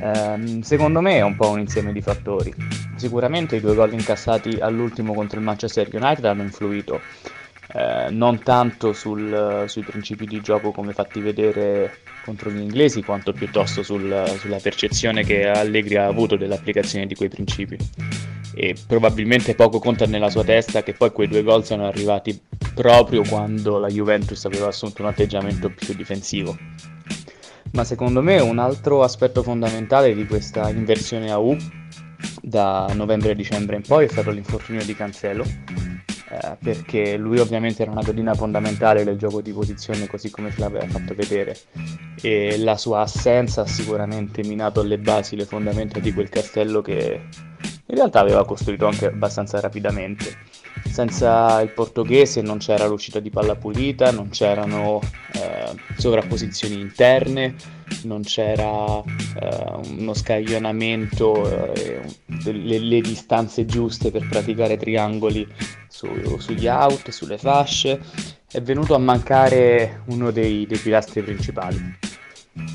Eh, 0.00 0.60
secondo 0.62 1.02
me 1.02 1.16
è 1.16 1.22
un 1.22 1.36
po' 1.36 1.50
un 1.50 1.58
insieme 1.58 1.92
di 1.92 2.00
fattori. 2.00 2.52
Sicuramente 2.96 3.56
i 3.56 3.60
due 3.60 3.74
gol 3.74 3.92
incassati 3.92 4.56
all'ultimo 4.60 5.12
contro 5.12 5.38
il 5.38 5.44
Manchester 5.44 5.86
United 5.92 6.24
hanno 6.24 6.42
influito 6.42 6.98
eh, 7.74 8.08
non 8.08 8.42
tanto 8.42 8.94
sul, 8.94 9.64
sui 9.66 9.82
principi 9.82 10.24
di 10.24 10.40
gioco 10.40 10.70
come 10.70 10.94
fatti 10.94 11.20
vedere 11.20 11.98
contro 12.24 12.50
gli 12.50 12.60
inglesi, 12.60 13.02
quanto 13.02 13.34
piuttosto 13.34 13.82
sul, 13.82 14.34
sulla 14.38 14.58
percezione 14.62 15.24
che 15.24 15.46
Allegri 15.46 15.96
ha 15.96 16.06
avuto 16.06 16.36
dell'applicazione 16.36 17.04
di 17.04 17.14
quei 17.14 17.28
principi 17.28 17.76
e 18.54 18.76
probabilmente 18.86 19.54
poco 19.54 19.78
conta 19.78 20.06
nella 20.06 20.30
sua 20.30 20.44
testa 20.44 20.82
che 20.82 20.92
poi 20.92 21.10
quei 21.10 21.28
due 21.28 21.42
gol 21.42 21.64
sono 21.64 21.86
arrivati 21.86 22.40
proprio 22.74 23.22
quando 23.22 23.78
la 23.78 23.88
Juventus 23.88 24.44
aveva 24.44 24.68
assunto 24.68 25.02
un 25.02 25.08
atteggiamento 25.08 25.70
più 25.70 25.94
difensivo. 25.94 26.56
Ma 27.72 27.82
secondo 27.82 28.22
me 28.22 28.40
un 28.40 28.58
altro 28.58 29.02
aspetto 29.02 29.42
fondamentale 29.42 30.14
di 30.14 30.26
questa 30.26 30.70
inversione 30.70 31.30
a 31.30 31.38
U 31.38 31.56
da 32.40 32.90
novembre 32.94 33.32
e 33.32 33.34
dicembre 33.34 33.76
in 33.76 33.82
poi 33.82 34.04
è 34.04 34.08
stato 34.08 34.30
l'infortunio 34.30 34.84
di 34.84 34.94
Cancelo, 34.94 35.42
eh, 35.42 36.56
perché 36.62 37.16
lui 37.16 37.38
ovviamente 37.38 37.82
era 37.82 37.90
una 37.90 38.02
pedina 38.02 38.34
fondamentale 38.34 39.02
del 39.02 39.16
gioco 39.16 39.40
di 39.40 39.52
posizione 39.52 40.06
così 40.06 40.30
come 40.30 40.52
ce 40.52 40.60
l'aveva 40.60 40.86
fatto 40.86 41.14
vedere 41.14 41.56
e 42.20 42.56
la 42.58 42.76
sua 42.76 43.00
assenza 43.00 43.62
ha 43.62 43.66
sicuramente 43.66 44.42
minato 44.44 44.80
alle 44.80 44.98
basi 44.98 45.34
le 45.34 45.44
fondamenta 45.44 45.98
di 45.98 46.12
quel 46.12 46.28
castello 46.28 46.80
che 46.80 47.22
in 47.94 48.00
realtà 48.00 48.18
aveva 48.18 48.44
costruito 48.44 48.86
anche 48.86 49.06
abbastanza 49.06 49.60
rapidamente. 49.60 50.36
Senza 50.90 51.60
il 51.60 51.70
portoghese 51.70 52.42
non 52.42 52.58
c'era 52.58 52.86
l'uscita 52.86 53.20
di 53.20 53.30
palla 53.30 53.54
pulita, 53.54 54.10
non 54.10 54.28
c'erano 54.30 55.00
eh, 55.32 55.72
sovrapposizioni 55.96 56.78
interne, 56.80 57.54
non 58.02 58.22
c'era 58.22 59.00
eh, 59.00 59.80
uno 59.96 60.12
scaglionamento, 60.12 61.48
eh, 61.48 62.00
le, 62.52 62.78
le, 62.78 63.00
distanze 63.00 63.64
giuste 63.64 64.10
per 64.10 64.28
praticare 64.28 64.76
triangoli 64.76 65.46
su, 65.88 66.08
sugli 66.38 66.66
out, 66.66 67.10
sulle 67.10 67.38
fasce. 67.38 68.00
È 68.50 68.60
venuto 68.60 68.94
a 68.94 68.98
mancare 68.98 70.02
uno 70.06 70.30
dei, 70.30 70.66
dei 70.66 70.78
pilastri 70.78 71.22
principali 71.22 72.12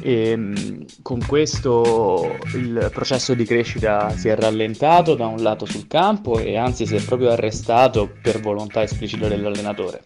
e 0.01 0.35
mm, 0.35 0.81
con 1.01 1.25
questo 1.25 2.37
il 2.55 2.89
processo 2.91 3.33
di 3.33 3.45
crescita 3.45 4.09
si 4.09 4.27
è 4.27 4.35
rallentato 4.35 5.15
da 5.15 5.27
un 5.27 5.41
lato 5.41 5.65
sul 5.65 5.87
campo 5.87 6.39
e 6.39 6.57
anzi 6.57 6.85
si 6.85 6.95
è 6.95 7.01
proprio 7.01 7.31
arrestato 7.31 8.11
per 8.21 8.39
volontà 8.39 8.83
esplicita 8.83 9.27
dell'allenatore. 9.27 10.01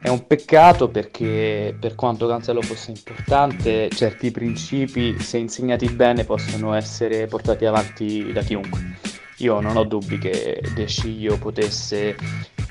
È 0.00 0.08
un 0.08 0.26
peccato 0.26 0.88
perché 0.88 1.76
per 1.78 1.94
quanto 1.94 2.26
Cancelo 2.26 2.60
fosse 2.60 2.90
importante, 2.90 3.88
certi 3.90 4.32
principi, 4.32 5.16
se 5.20 5.38
insegnati 5.38 5.88
bene, 5.90 6.24
possono 6.24 6.74
essere 6.74 7.26
portati 7.26 7.66
avanti 7.66 8.32
da 8.32 8.42
chiunque. 8.42 8.98
Io 9.38 9.60
non 9.60 9.76
ho 9.76 9.84
dubbi 9.84 10.18
che 10.18 10.60
De 10.74 10.86
Sciglio 10.88 11.38
potesse 11.38 12.16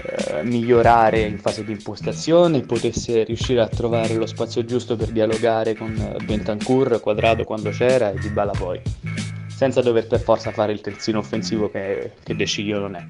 eh, 0.04 0.44
migliorare 0.44 1.22
in 1.22 1.38
fase 1.38 1.64
di 1.64 1.72
impostazione, 1.72 2.62
potesse 2.62 3.24
riuscire 3.24 3.62
a 3.62 3.68
trovare 3.68 4.16
lo 4.16 4.26
spazio 4.26 4.66
giusto 4.66 4.96
per 4.96 5.10
dialogare 5.10 5.76
con 5.76 6.18
Bentancur, 6.24 7.00
Quadrado 7.00 7.44
quando 7.44 7.70
c'era 7.70 8.12
e 8.12 8.20
Dybala 8.20 8.54
poi, 8.58 8.82
senza 9.48 9.82
dover 9.82 10.08
per 10.08 10.20
forza 10.20 10.52
fare 10.52 10.72
il 10.72 10.82
terzino 10.82 11.20
offensivo 11.20 11.70
che, 11.70 12.14
che 12.24 12.36
De 12.36 12.46
non 12.68 12.96
è. 12.96 13.06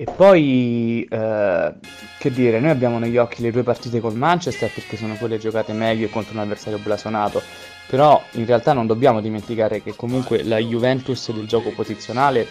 E 0.00 0.04
poi, 0.04 1.06
eh, 1.10 1.72
che 2.18 2.30
dire, 2.30 2.58
noi 2.58 2.70
abbiamo 2.70 2.98
negli 2.98 3.18
occhi 3.18 3.42
le 3.42 3.50
due 3.50 3.62
partite 3.62 4.00
col 4.00 4.16
Manchester 4.16 4.70
perché 4.72 4.96
sono 4.96 5.14
quelle 5.16 5.36
giocate 5.36 5.74
meglio 5.74 6.08
contro 6.08 6.32
un 6.32 6.38
avversario 6.38 6.78
blasonato, 6.78 7.42
però 7.86 8.22
in 8.32 8.46
realtà 8.46 8.72
non 8.72 8.86
dobbiamo 8.86 9.20
dimenticare 9.20 9.82
che 9.82 9.94
comunque 9.94 10.42
la 10.42 10.56
Juventus 10.56 11.32
del 11.32 11.46
gioco 11.46 11.72
posizionale 11.72 12.46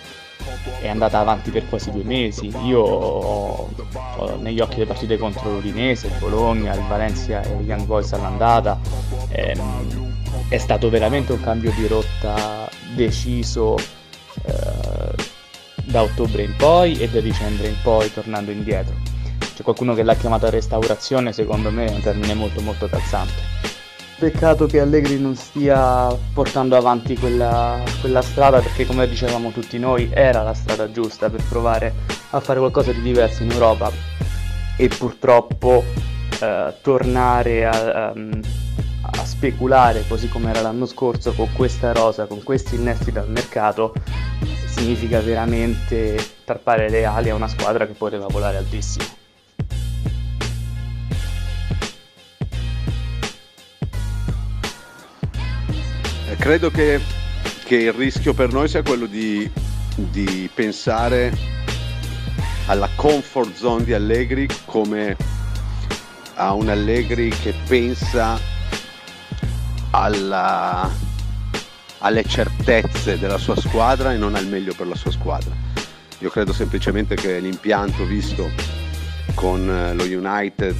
è 0.81 0.88
andata 0.88 1.19
avanti 1.19 1.51
per 1.51 1.67
quasi 1.67 1.91
due 1.91 2.03
mesi. 2.03 2.51
Io 2.63 2.79
ho, 2.79 3.69
ho 4.17 4.36
negli 4.38 4.60
occhi 4.60 4.77
le 4.79 4.86
partite 4.86 5.17
contro 5.17 5.51
l'Udinese, 5.51 6.08
il 6.08 6.13
Bologna, 6.19 6.74
il 6.74 6.86
Valencia 6.88 7.41
e 7.41 7.60
il 7.60 7.67
Young 7.67 7.86
Boys 7.86 8.12
all'andata. 8.13 8.79
Ehm, 9.29 10.15
è 10.48 10.58
stato 10.58 10.89
veramente 10.89 11.31
un 11.31 11.41
cambio 11.41 11.72
di 11.72 11.88
rotta 11.88 12.69
deciso 12.96 13.77
eh, 13.77 15.38
da 15.84 16.01
ottobre 16.03 16.43
in 16.43 16.55
poi 16.55 16.98
e 17.00 17.10
da 17.10 17.19
dicembre 17.19 17.67
in 17.67 17.75
poi 17.81 18.12
tornando 18.12 18.51
indietro. 18.51 18.96
C'è 19.55 19.63
qualcuno 19.63 19.93
che 19.93 20.03
l'ha 20.03 20.15
chiamata 20.15 20.50
restaurazione, 20.50 21.34
secondo 21.34 21.69
me 21.69 21.86
è 21.86 21.91
un 21.91 22.01
termine 22.01 22.34
molto 22.34 22.62
molto 22.62 22.88
calzante. 22.88 23.68
Peccato 24.19 24.65
che 24.65 24.81
Allegri 24.81 25.17
non 25.17 25.33
stia 25.38 26.13
portando 26.33 26.75
avanti 26.75 27.17
quella, 27.17 27.81
quella, 28.01 28.21
strada 28.21 28.59
perché 28.59 28.85
come 28.85 29.07
dicevamo 29.07 29.51
tutti 29.51 29.79
noi 29.79 30.09
era 30.11 30.43
la 30.43 30.53
strada 30.53 30.91
giusta 30.91 31.29
per 31.29 31.41
provare 31.47 31.93
a 32.31 32.41
fare 32.41 32.59
qualcosa 32.59 32.91
di 32.91 33.01
diverso 33.01 33.43
in 33.43 33.51
Europa 33.51 33.89
e 34.75 34.89
purtroppo 34.89 35.85
eh, 36.41 36.73
tornare 36.81 37.65
a, 37.65 38.09
a, 38.09 38.13
a, 39.03 39.25
speculare 39.25 40.03
così 40.05 40.27
come 40.27 40.49
era 40.49 40.59
l'anno 40.59 40.85
scorso 40.85 41.31
con 41.31 41.47
questa 41.53 41.93
rosa, 41.93 42.25
con 42.25 42.43
questi 42.43 42.75
innesti 42.75 43.13
dal 43.13 43.29
mercato, 43.29 43.93
significa 44.67 45.21
veramente 45.21 46.17
tarpare 46.43 46.89
le 46.89 47.05
ali 47.05 47.29
a 47.29 47.35
una 47.35 47.47
squadra 47.47 47.88
che 47.88 47.93
poteva 47.93 48.25
volare 48.27 48.57
altissimo. 48.57 49.18
Credo 56.39 56.72
che, 56.72 57.01
che, 57.65 57.75
il 57.75 57.93
rischio 57.93 58.34
per 58.34 58.51
noi 58.51 58.69
sia 58.69 58.81
quello 58.81 59.05
di, 59.05 59.50
di 59.96 60.50
pensare 60.53 61.31
alla 62.67 62.89
comfort 62.96 63.53
zone 63.53 63.84
di 63.84 63.93
Allegri 63.93 64.48
come 64.65 65.17
a 66.36 66.53
un 66.53 66.69
Allegri 66.69 67.29
che 67.29 67.53
pensa 67.67 68.39
alla, 69.91 70.89
alle 72.00 72.24
certezze 72.24 73.19
della 73.19 73.38
sua 73.38 73.58
squadra 73.58 74.13
e 74.13 74.17
non 74.17 74.36
al 74.36 74.48
meglio 74.48 74.74
per 74.74 74.88
la 74.88 74.96
sua 74.96 75.12
squadra. 75.12 75.53
Io 76.19 76.29
credo 76.29 76.53
semplicemente 76.53 77.15
che 77.15 77.39
l'impianto 77.39 78.05
visto 78.05 78.50
con 79.36 79.69
eh, 79.69 79.93
lo 79.93 80.03
United 80.03 80.75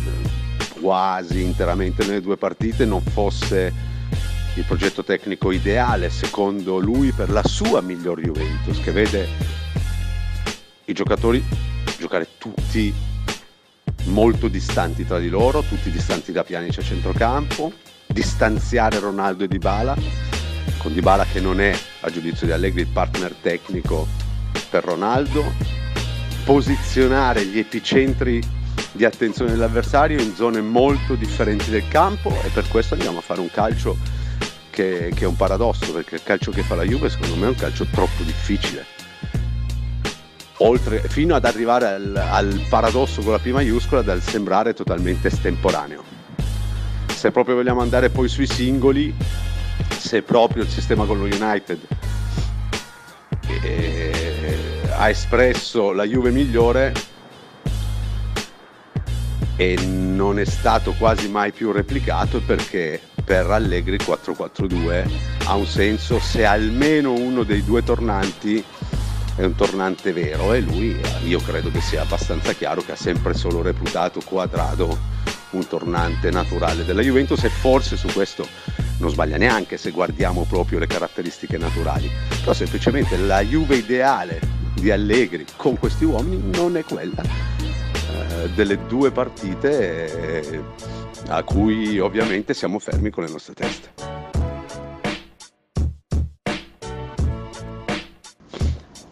quasi 0.80 1.44
interamente 1.44 2.06
nelle 2.06 2.22
due 2.22 2.38
partite 2.38 2.86
non 2.86 3.01
fosse 3.01 3.88
il 4.56 4.63
progetto 4.65 5.03
tecnico 5.03 5.51
ideale 5.51 6.10
secondo 6.10 6.77
lui 6.77 7.12
per 7.12 7.29
la 7.29 7.44
sua 7.44 7.82
miglior 7.82 8.20
Juventus 8.20 8.79
che 8.82 8.91
vede 8.91 9.27
i 10.86 10.94
giocatori 10.94 11.44
giocare 11.98 12.27
tutti 12.38 12.94
molto 14.06 14.48
distanti 14.48 15.06
tra 15.06 15.20
di 15.20 15.29
loro, 15.29 15.62
tutti 15.62 15.91
distanti 15.91 16.32
da 16.32 16.44
Pjanic 16.44 16.79
a 16.79 16.82
centrocampo, 16.82 17.72
distanziare 18.08 19.00
Ronaldo 19.00 19.44
e 19.44 19.48
Dybala, 19.48 19.96
con 20.77 20.94
Dybala 20.94 21.25
che 21.25 21.39
non 21.39 21.60
è, 21.60 21.77
a 22.01 22.10
giudizio 22.10 22.48
di 22.48 22.53
Allegri, 22.53 22.82
il 22.82 22.88
partner 22.88 23.34
tecnico 23.41 24.08
per 24.70 24.84
Ronaldo, 24.84 25.53
posizionare 26.44 27.46
gli 27.46 27.60
epicentri 27.60 28.41
di 28.91 29.06
attenzione 29.06 29.51
dell'avversario 29.51 30.20
in 30.20 30.34
zone 30.34 30.62
molto 30.62 31.15
differenti 31.15 31.70
del 31.70 31.88
campo 31.88 32.29
e 32.44 32.50
per 32.50 32.68
questo 32.68 32.96
andiamo 32.96 33.20
a 33.20 33.22
fare 33.22 33.39
un 33.39 33.51
calcio 33.51 33.98
che, 34.79 35.12
che 35.13 35.25
è 35.25 35.27
un 35.27 35.36
paradosso, 35.36 35.91
perché 35.91 36.15
il 36.15 36.24
calcio 36.24 36.51
che 36.51 36.63
fa 36.63 36.75
la 36.75 36.83
Juve 36.83 37.09
secondo 37.09 37.36
me 37.36 37.48
è 37.48 37.50
un 37.50 37.55
calcio 37.55 37.86
troppo 37.91 38.24
difficile 38.24 38.86
oltre, 40.59 41.01
fino 41.07 41.36
ad 41.36 41.43
arrivare 41.43 41.88
al, 41.88 42.15
al 42.15 42.65
paradosso 42.69 43.21
con 43.21 43.33
la 43.33 43.39
P 43.39 43.48
maiuscola 43.48 44.01
dal 44.01 44.21
sembrare 44.21 44.74
totalmente 44.74 45.27
estemporaneo. 45.27 46.03
Se 47.07 47.31
proprio 47.31 47.55
vogliamo 47.55 47.81
andare 47.81 48.09
poi 48.09 48.29
sui 48.29 48.48
singoli, 48.48 49.13
se 49.98 50.21
proprio 50.21 50.63
il 50.63 50.69
sistema 50.69 51.05
con 51.05 51.17
lo 51.17 51.25
United 51.25 51.79
eh, 53.62 54.62
ha 54.95 55.09
espresso 55.09 55.91
la 55.91 56.05
Juve 56.05 56.31
migliore 56.31 56.93
e 59.57 59.75
non 59.86 60.39
è 60.39 60.45
stato 60.45 60.93
quasi 60.93 61.27
mai 61.27 61.51
più 61.51 61.71
replicato 61.74 62.41
perché 62.41 63.01
per 63.29 63.51
Allegri 63.51 63.98
4-4-2 63.98 65.07
ha 65.45 65.53
un 65.53 65.67
senso 65.67 66.17
se 66.17 66.45
almeno 66.45 67.13
uno 67.13 67.43
dei 67.43 67.63
due 67.63 67.83
tornanti 67.83 68.63
è 69.36 69.43
un 69.43 69.53
tornante 69.53 70.12
vero 70.13 70.51
e 70.55 70.62
lui 70.62 71.00
io 71.25 71.39
credo 71.39 71.69
che 71.69 71.79
sia 71.79 72.01
abbastanza 72.01 72.53
chiaro 72.53 72.81
che 72.81 72.93
ha 72.93 72.95
sempre 72.95 73.36
solo 73.36 73.62
reputato 73.62 74.19
Quadrado 74.25 74.98
un 75.51 75.67
tornante 75.67 76.31
naturale 76.31 76.83
della 76.83 77.03
Juventus 77.03 77.43
e 77.43 77.50
forse 77.50 77.98
su 77.98 78.07
questo 78.07 78.48
non 78.98 79.12
sbaglia 79.12 79.38
neanche 79.38 79.77
se 79.77 79.91
guardiamo 79.91 80.48
proprio 80.50 80.79
le 80.79 80.88
caratteristiche 80.88 81.59
naturali. 81.59 82.09
Però 82.39 82.53
semplicemente 82.53 83.15
la 83.15 83.43
Juve 83.43 83.75
ideale 83.75 84.39
di 84.74 84.89
Allegri 84.89 85.45
con 85.55 85.77
questi 85.77 86.03
uomini 86.03 86.50
non 86.57 86.77
è 86.77 86.83
quella 86.83 87.21
eh, 87.21 88.49
delle 88.56 88.88
due 88.88 89.12
partite 89.12 90.41
eh, 90.41 90.98
a 91.27 91.43
cui 91.43 91.99
ovviamente 91.99 92.53
siamo 92.53 92.79
fermi 92.79 93.10
con 93.10 93.23
le 93.23 93.29
nostre 93.29 93.53
teste. 93.53 93.89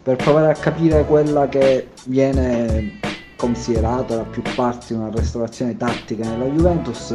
Per 0.02 0.16
provare 0.16 0.50
a 0.50 0.54
capire 0.54 1.04
quella 1.04 1.48
che 1.48 1.88
viene 2.04 2.98
considerata 3.36 4.16
da 4.16 4.22
più 4.22 4.42
parti 4.54 4.94
una 4.94 5.10
restaurazione 5.10 5.76
tattica 5.76 6.28
nella 6.28 6.46
Juventus 6.46 7.14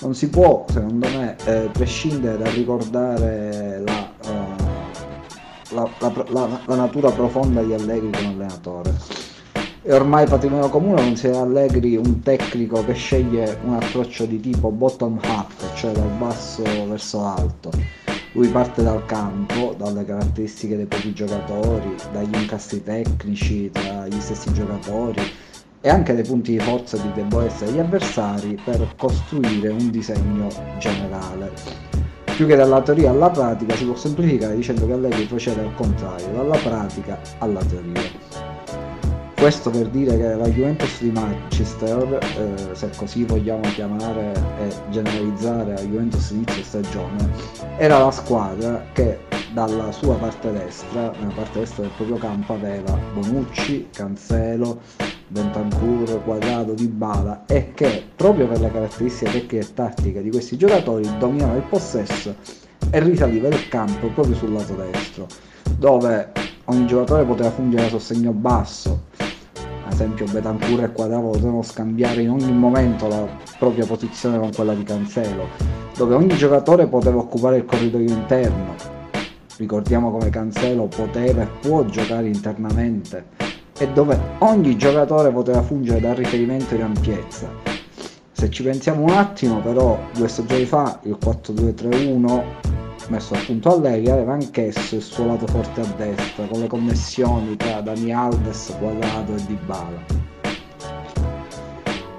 non 0.00 0.14
si 0.14 0.28
può 0.28 0.64
secondo 0.68 1.06
me 1.08 1.36
eh, 1.44 1.68
prescindere 1.72 2.38
da 2.38 2.50
ricordare 2.50 3.82
la, 3.84 4.12
uh, 4.24 5.74
la, 5.74 5.90
la, 6.28 6.60
la, 6.64 6.74
natura 6.74 7.10
profonda 7.10 7.62
di 7.62 7.72
Allegri 7.72 8.10
come 8.10 8.28
allenatore 8.28 9.19
è 9.82 9.94
ormai 9.94 10.26
patrimonio 10.26 10.68
comune 10.68 11.02
considerare 11.02 11.46
Allegri 11.46 11.96
un 11.96 12.20
tecnico 12.20 12.84
che 12.84 12.92
sceglie 12.92 13.58
un 13.64 13.74
approccio 13.74 14.26
di 14.26 14.38
tipo 14.38 14.70
bottom 14.70 15.18
up 15.24 15.52
cioè 15.74 15.92
dal 15.92 16.10
basso 16.18 16.62
verso 16.86 17.20
l'alto 17.20 17.70
lui 18.32 18.46
parte 18.48 18.82
dal 18.82 19.04
campo, 19.06 19.74
dalle 19.76 20.04
caratteristiche 20.04 20.76
dei 20.76 20.86
propri 20.86 21.12
giocatori, 21.12 21.94
dagli 22.12 22.34
incastri 22.34 22.82
tecnici 22.82 23.70
tra 23.72 24.06
gli 24.06 24.20
stessi 24.20 24.52
giocatori 24.52 25.20
e 25.80 25.88
anche 25.88 26.14
dai 26.14 26.22
punti 26.22 26.52
di 26.52 26.60
forza 26.60 26.96
e 26.96 27.02
di 27.02 27.12
debolezza 27.14 27.64
degli 27.64 27.80
avversari 27.80 28.56
per 28.64 28.94
costruire 28.96 29.70
un 29.70 29.90
disegno 29.90 30.48
generale. 30.78 31.50
Più 32.36 32.46
che 32.46 32.54
dalla 32.54 32.80
teoria 32.82 33.10
alla 33.10 33.30
pratica 33.30 33.74
si 33.74 33.84
può 33.84 33.96
semplificare 33.96 34.54
dicendo 34.54 34.86
che 34.86 34.92
Allegri 34.92 35.24
procede 35.24 35.62
al 35.62 35.74
contrario, 35.74 36.28
dalla 36.32 36.56
pratica 36.56 37.18
alla 37.38 37.62
teoria. 37.64 38.29
Questo 39.40 39.70
per 39.70 39.88
dire 39.88 40.18
che 40.18 40.34
la 40.34 40.48
Juventus 40.48 41.00
di 41.00 41.10
Manchester, 41.10 42.18
eh, 42.22 42.74
se 42.74 42.90
così 42.94 43.24
vogliamo 43.24 43.62
chiamare 43.72 44.34
e 44.60 44.70
generalizzare 44.90 45.72
la 45.72 45.80
Juventus 45.80 46.28
inizio 46.28 46.62
stagione, 46.62 47.26
era 47.78 47.96
la 48.00 48.10
squadra 48.10 48.84
che 48.92 49.18
dalla 49.54 49.90
sua 49.92 50.16
parte 50.16 50.52
destra, 50.52 51.10
nella 51.18 51.32
parte 51.34 51.60
destra 51.60 51.84
del 51.84 51.90
proprio 51.96 52.18
campo, 52.18 52.52
aveva 52.52 52.92
Bonucci, 53.14 53.88
Cancelo, 53.90 54.80
Bentancur, 55.28 56.22
Quadrado, 56.22 56.74
Dybala 56.74 57.46
e 57.46 57.72
che 57.72 58.04
proprio 58.14 58.46
per 58.46 58.60
le 58.60 58.70
caratteristiche 58.70 59.30
tecniche 59.30 59.58
e 59.58 59.72
tattiche 59.72 60.22
di 60.22 60.28
questi 60.28 60.58
giocatori 60.58 61.08
dominava 61.18 61.56
il 61.56 61.62
possesso 61.62 62.34
e 62.90 63.00
risaliva 63.00 63.48
il 63.48 63.68
campo 63.68 64.08
proprio 64.08 64.34
sul 64.34 64.52
lato 64.52 64.74
destro, 64.74 65.26
dove 65.78 66.30
ogni 66.64 66.86
giocatore 66.86 67.24
poteva 67.24 67.50
fungere 67.50 67.86
a 67.86 67.88
sostegno 67.88 68.32
basso, 68.32 69.08
esempio 70.00 70.24
Betancur 70.24 70.82
e 70.82 70.92
Quadravo 70.92 71.30
potevano 71.30 71.62
scambiare 71.62 72.22
in 72.22 72.30
ogni 72.30 72.52
momento 72.52 73.06
la 73.06 73.26
propria 73.58 73.84
posizione 73.84 74.38
con 74.38 74.50
quella 74.50 74.72
di 74.72 74.82
Cancelo, 74.82 75.48
dove 75.94 76.14
ogni 76.14 76.34
giocatore 76.36 76.86
poteva 76.86 77.18
occupare 77.18 77.58
il 77.58 77.66
corridoio 77.66 78.08
interno. 78.08 78.74
Ricordiamo 79.58 80.10
come 80.10 80.30
Cancelo 80.30 80.86
poteva 80.86 81.42
e 81.42 81.48
può 81.60 81.84
giocare 81.84 82.28
internamente 82.28 83.26
e 83.78 83.88
dove 83.88 84.18
ogni 84.38 84.74
giocatore 84.78 85.30
poteva 85.30 85.60
fungere 85.60 86.00
da 86.00 86.14
riferimento 86.14 86.74
in 86.74 86.82
ampiezza. 86.82 87.48
Se 88.32 88.48
ci 88.48 88.62
pensiamo 88.62 89.02
un 89.02 89.10
attimo, 89.10 89.60
però, 89.60 89.98
due 90.14 90.28
stagioni 90.28 90.64
fa 90.64 90.98
il 91.02 91.18
4-2-3-1 91.22 92.69
messo 93.10 93.34
appunto 93.34 93.74
a 93.74 93.78
lei 93.78 94.08
aveva 94.08 94.34
anch'esso 94.34 94.94
il 94.94 95.02
suo 95.02 95.26
lato 95.26 95.46
forte 95.48 95.80
a 95.80 95.86
destra 95.96 96.46
con 96.46 96.60
le 96.60 96.68
connessioni 96.68 97.56
tra 97.56 97.80
Dani 97.80 98.12
Alves, 98.12 98.74
Quadrado 98.78 99.34
e 99.34 99.44
Dybala. 99.46 100.04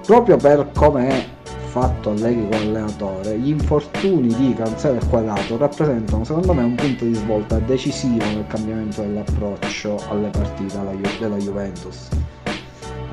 Proprio 0.06 0.36
per 0.36 0.70
come 0.74 1.08
è 1.08 1.26
fatto 1.46 2.10
Allegri 2.10 2.42
come 2.42 2.56
allenatore 2.56 3.38
gli 3.38 3.48
infortuni 3.48 4.28
di 4.34 4.52
Cancelo 4.52 5.00
e 5.00 5.06
Quadrato 5.08 5.56
rappresentano 5.56 6.22
secondo 6.22 6.52
me 6.52 6.62
un 6.62 6.74
punto 6.74 7.06
di 7.06 7.14
svolta 7.14 7.58
decisivo 7.60 8.24
nel 8.26 8.46
cambiamento 8.46 9.00
dell'approccio 9.00 9.98
alle 10.10 10.28
partite 10.28 10.78
della 11.18 11.36
Juventus 11.36 12.08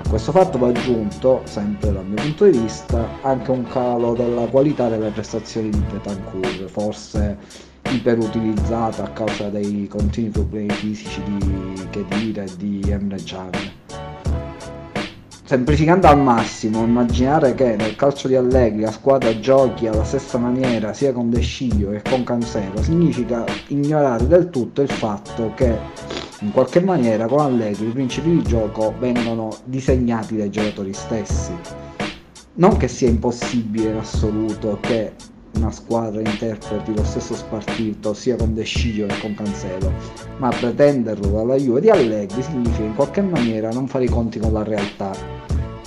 a 0.09 0.11
questo 0.11 0.31
fatto 0.31 0.57
va 0.57 0.69
aggiunto, 0.69 1.41
sempre 1.43 1.93
dal 1.93 2.03
mio 2.03 2.15
punto 2.15 2.45
di 2.45 2.57
vista, 2.57 3.07
anche 3.21 3.51
un 3.51 3.63
calo 3.67 4.15
della 4.15 4.47
qualità 4.47 4.89
delle 4.89 5.11
prestazioni 5.11 5.69
di 5.69 5.77
Betancourt, 5.91 6.65
forse 6.65 7.37
iperutilizzata 7.91 9.03
a 9.03 9.09
causa 9.09 9.49
dei 9.49 9.87
continui 9.87 10.31
problemi 10.31 10.71
fisici 10.71 11.21
di 11.21 11.87
Kedira 11.91 12.41
e 12.41 12.49
di 12.57 12.81
Emre 12.87 13.17
Can. 13.23 13.51
Semplificando 15.43 16.07
al 16.07 16.19
massimo, 16.19 16.83
immaginare 16.83 17.53
che 17.53 17.75
nel 17.75 17.95
calcio 17.95 18.27
di 18.27 18.35
Allegri 18.35 18.81
la 18.81 18.91
squadra 18.91 19.39
giochi 19.39 19.85
alla 19.85 20.03
stessa 20.03 20.39
maniera 20.39 20.91
sia 20.93 21.13
con 21.13 21.29
De 21.29 21.41
Sciglio 21.41 21.91
che 21.91 22.01
con 22.09 22.23
Cancelo 22.23 22.81
significa 22.81 23.45
ignorare 23.67 24.25
del 24.25 24.49
tutto 24.49 24.81
il 24.81 24.89
fatto 24.89 25.51
che 25.53 26.28
in 26.41 26.51
qualche 26.51 26.79
maniera 26.79 27.27
con 27.27 27.39
Allegri 27.39 27.87
i 27.87 27.91
principi 27.91 28.29
di 28.29 28.43
gioco 28.43 28.93
vengono 28.97 29.49
disegnati 29.65 30.37
dai 30.37 30.49
giocatori 30.49 30.93
stessi. 30.93 31.51
Non 32.53 32.77
che 32.77 32.87
sia 32.87 33.09
impossibile 33.09 33.89
in 33.89 33.97
assoluto 33.97 34.77
che 34.81 35.13
una 35.55 35.71
squadra 35.71 36.21
interpreti 36.21 36.95
lo 36.95 37.03
stesso 37.03 37.33
spartito 37.33 38.13
sia 38.13 38.37
con 38.37 38.53
De 38.53 38.63
Sciglio 38.63 39.07
che 39.07 39.19
con 39.19 39.33
Cancelo, 39.33 39.91
ma 40.37 40.49
pretenderlo 40.49 41.27
dalla 41.27 41.55
Juve 41.55 41.81
di 41.81 41.89
Allegri 41.89 42.41
significa 42.41 42.83
in 42.83 42.95
qualche 42.95 43.21
maniera 43.21 43.71
non 43.71 43.87
fare 43.87 44.05
i 44.05 44.09
conti 44.09 44.39
con 44.39 44.53
la 44.53 44.63
realtà 44.63 45.11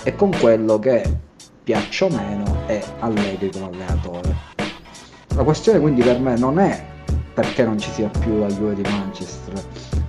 e 0.02 0.14
con 0.16 0.30
quello 0.38 0.78
che 0.78 1.18
piaccia 1.62 2.06
o 2.06 2.08
meno 2.10 2.66
è 2.66 2.82
Allegri 2.98 3.50
come 3.50 3.66
allenatore. 3.66 4.36
La 5.34 5.44
questione 5.44 5.80
quindi 5.80 6.02
per 6.02 6.18
me 6.18 6.36
non 6.36 6.58
è 6.58 6.84
perché 7.32 7.64
non 7.64 7.78
ci 7.78 7.90
sia 7.90 8.08
più 8.08 8.38
la 8.38 8.48
Juve 8.48 8.74
di 8.74 8.82
Manchester, 8.82 9.54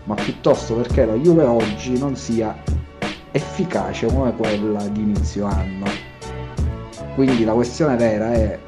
ma 0.05 0.15
piuttosto 0.15 0.75
perché 0.75 1.05
la 1.05 1.15
Juve 1.15 1.43
oggi 1.43 1.97
non 1.97 2.15
sia 2.15 2.55
efficace 3.31 4.07
come 4.07 4.35
quella 4.35 4.85
di 4.87 5.01
inizio 5.01 5.45
anno. 5.45 5.85
Quindi 7.15 7.43
la 7.43 7.53
questione 7.53 7.95
vera 7.95 8.31
è 8.31 8.59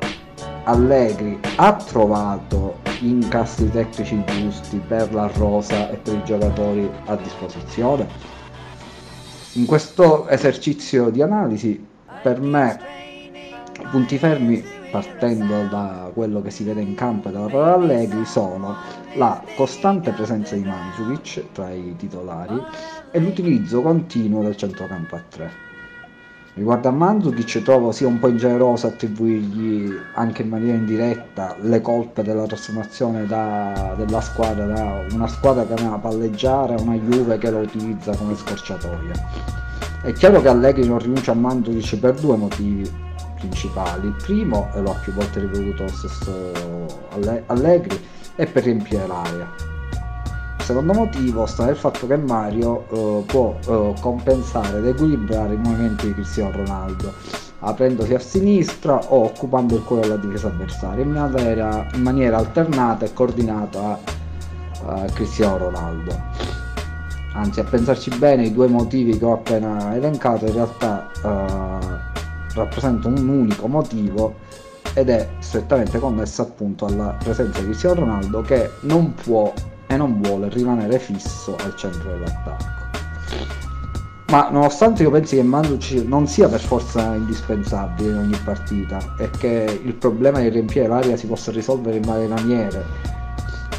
Allegri 0.67 1.39
ha 1.57 1.73
trovato 1.75 2.79
gli 2.99 3.07
incastri 3.07 3.69
tecnici 3.69 4.23
giusti 4.25 4.81
per 4.85 5.13
la 5.13 5.29
rosa 5.35 5.91
e 5.91 5.97
per 5.97 6.15
i 6.15 6.23
giocatori 6.23 6.89
a 7.05 7.15
disposizione? 7.15 8.07
In 9.53 9.65
questo 9.65 10.27
esercizio 10.27 11.09
di 11.09 11.21
analisi 11.21 11.85
per 12.23 12.41
me 12.41 12.79
i 13.79 13.87
punti 13.91 14.17
fermi 14.17 14.63
partendo 14.95 15.67
da 15.69 16.09
quello 16.13 16.41
che 16.41 16.51
si 16.51 16.63
vede 16.63 16.79
in 16.79 16.95
campo 16.95 17.27
e 17.27 17.31
dalla 17.33 17.47
parola 17.47 17.73
Allegri 17.73 18.23
sono 18.23 18.75
la 19.15 19.43
costante 19.57 20.11
presenza 20.11 20.55
di 20.55 20.63
Mandzukic 20.63 21.51
tra 21.51 21.69
i 21.69 21.95
titolari 21.97 22.57
e 23.11 23.19
l'utilizzo 23.19 23.81
continuo 23.81 24.41
del 24.41 24.55
centrocampo 24.55 25.15
a 25.15 25.21
3. 25.27 25.51
Riguardo 26.53 26.87
a 26.87 26.91
Mandzukic 26.91 27.61
trovo 27.63 27.91
sia 27.91 28.07
un 28.07 28.19
po' 28.19 28.29
ingeneroso 28.29 28.87
attribuirgli 28.87 29.91
anche 30.13 30.43
in 30.43 30.47
maniera 30.47 30.77
indiretta 30.77 31.57
le 31.59 31.81
colpe 31.81 32.23
della 32.23 32.45
trasformazione 32.45 33.25
da, 33.25 33.95
della 33.97 34.21
squadra 34.21 34.65
da 34.65 35.05
una 35.11 35.27
squadra 35.27 35.65
che 35.65 35.73
ama 35.83 35.97
palleggiare 35.97 36.75
a 36.75 36.81
una 36.81 36.95
Juve 36.95 37.37
che 37.37 37.51
lo 37.51 37.57
utilizza 37.57 38.15
come 38.15 38.33
scorciatoia. 38.33 39.13
È 40.03 40.13
chiaro 40.13 40.39
che 40.39 40.47
Allegri 40.47 40.87
non 40.87 40.99
rinuncia 40.99 41.33
a 41.33 41.35
Mandzukic 41.35 41.99
per 41.99 42.13
due 42.13 42.37
motivi 42.37 43.03
principali. 43.35 44.07
Il 44.07 44.15
primo, 44.21 44.69
e 44.73 44.81
lo 44.81 44.91
ha 44.91 44.95
più 44.95 45.13
volte 45.13 45.39
ripetuto 45.39 45.83
lo 45.83 45.89
stesso 45.89 46.85
Allegri, 47.47 47.99
è 48.35 48.45
per 48.45 48.63
riempire 48.63 49.05
l'area. 49.07 49.47
Il 50.57 50.63
secondo 50.63 50.93
motivo 50.93 51.45
sta 51.45 51.65
nel 51.65 51.75
fatto 51.75 52.07
che 52.07 52.17
Mario 52.17 52.87
eh, 52.89 53.23
può 53.25 53.55
eh, 53.67 53.93
compensare 53.99 54.79
ed 54.79 54.87
equilibrare 54.87 55.53
i 55.53 55.57
movimenti 55.57 56.07
di 56.07 56.13
Cristiano 56.13 56.51
Ronaldo, 56.57 57.13
aprendosi 57.59 58.13
a 58.13 58.19
sinistra 58.19 58.95
o 58.95 59.25
occupando 59.25 59.75
il 59.75 59.83
cuore 59.83 60.03
della 60.03 60.17
difesa 60.17 60.47
avversaria 60.47 61.03
in 61.03 61.11
maniera, 61.11 61.87
in 61.93 62.01
maniera 62.01 62.37
alternata 62.37 63.05
e 63.05 63.13
coordinata 63.13 63.99
a, 64.85 64.93
a 64.93 65.05
Cristiano 65.13 65.57
Ronaldo 65.57 66.55
anzi 67.35 67.59
a 67.59 67.63
pensarci 67.63 68.11
bene 68.17 68.45
i 68.45 68.53
due 68.53 68.67
motivi 68.67 69.17
che 69.17 69.25
ho 69.25 69.33
appena 69.33 69.93
elencato 69.95 70.45
in 70.45 70.53
realtà 70.53 71.11
uh, 71.21 72.14
rappresenta 72.55 73.07
un 73.07 73.27
unico 73.27 73.67
motivo 73.67 74.35
ed 74.93 75.09
è 75.09 75.27
strettamente 75.39 75.99
connesso 75.99 76.41
appunto 76.41 76.85
alla 76.85 77.15
presenza 77.21 77.59
di 77.59 77.65
Cristiano 77.65 77.99
Ronaldo 78.01 78.41
che 78.41 78.71
non 78.81 79.13
può 79.13 79.53
e 79.87 79.97
non 79.97 80.21
vuole 80.21 80.49
rimanere 80.49 80.97
fisso 80.99 81.55
al 81.63 81.75
centro 81.75 82.11
dell'attacco. 82.11 82.83
Ma 84.27 84.49
nonostante 84.49 85.03
io 85.03 85.11
pensi 85.11 85.35
che 85.35 85.43
Mandzukic 85.43 86.07
non 86.07 86.27
sia 86.27 86.49
per 86.49 86.59
forza 86.59 87.13
indispensabile 87.13 88.09
in 88.09 88.17
ogni 88.17 88.37
partita 88.43 89.15
e 89.17 89.29
che 89.29 89.81
il 89.83 89.93
problema 89.93 90.39
di 90.39 90.49
riempire 90.49 90.87
l'area 90.87 91.15
si 91.15 91.27
possa 91.27 91.51
risolvere 91.51 91.97
in 91.97 92.01
varie 92.01 92.27
maniere, 92.27 92.83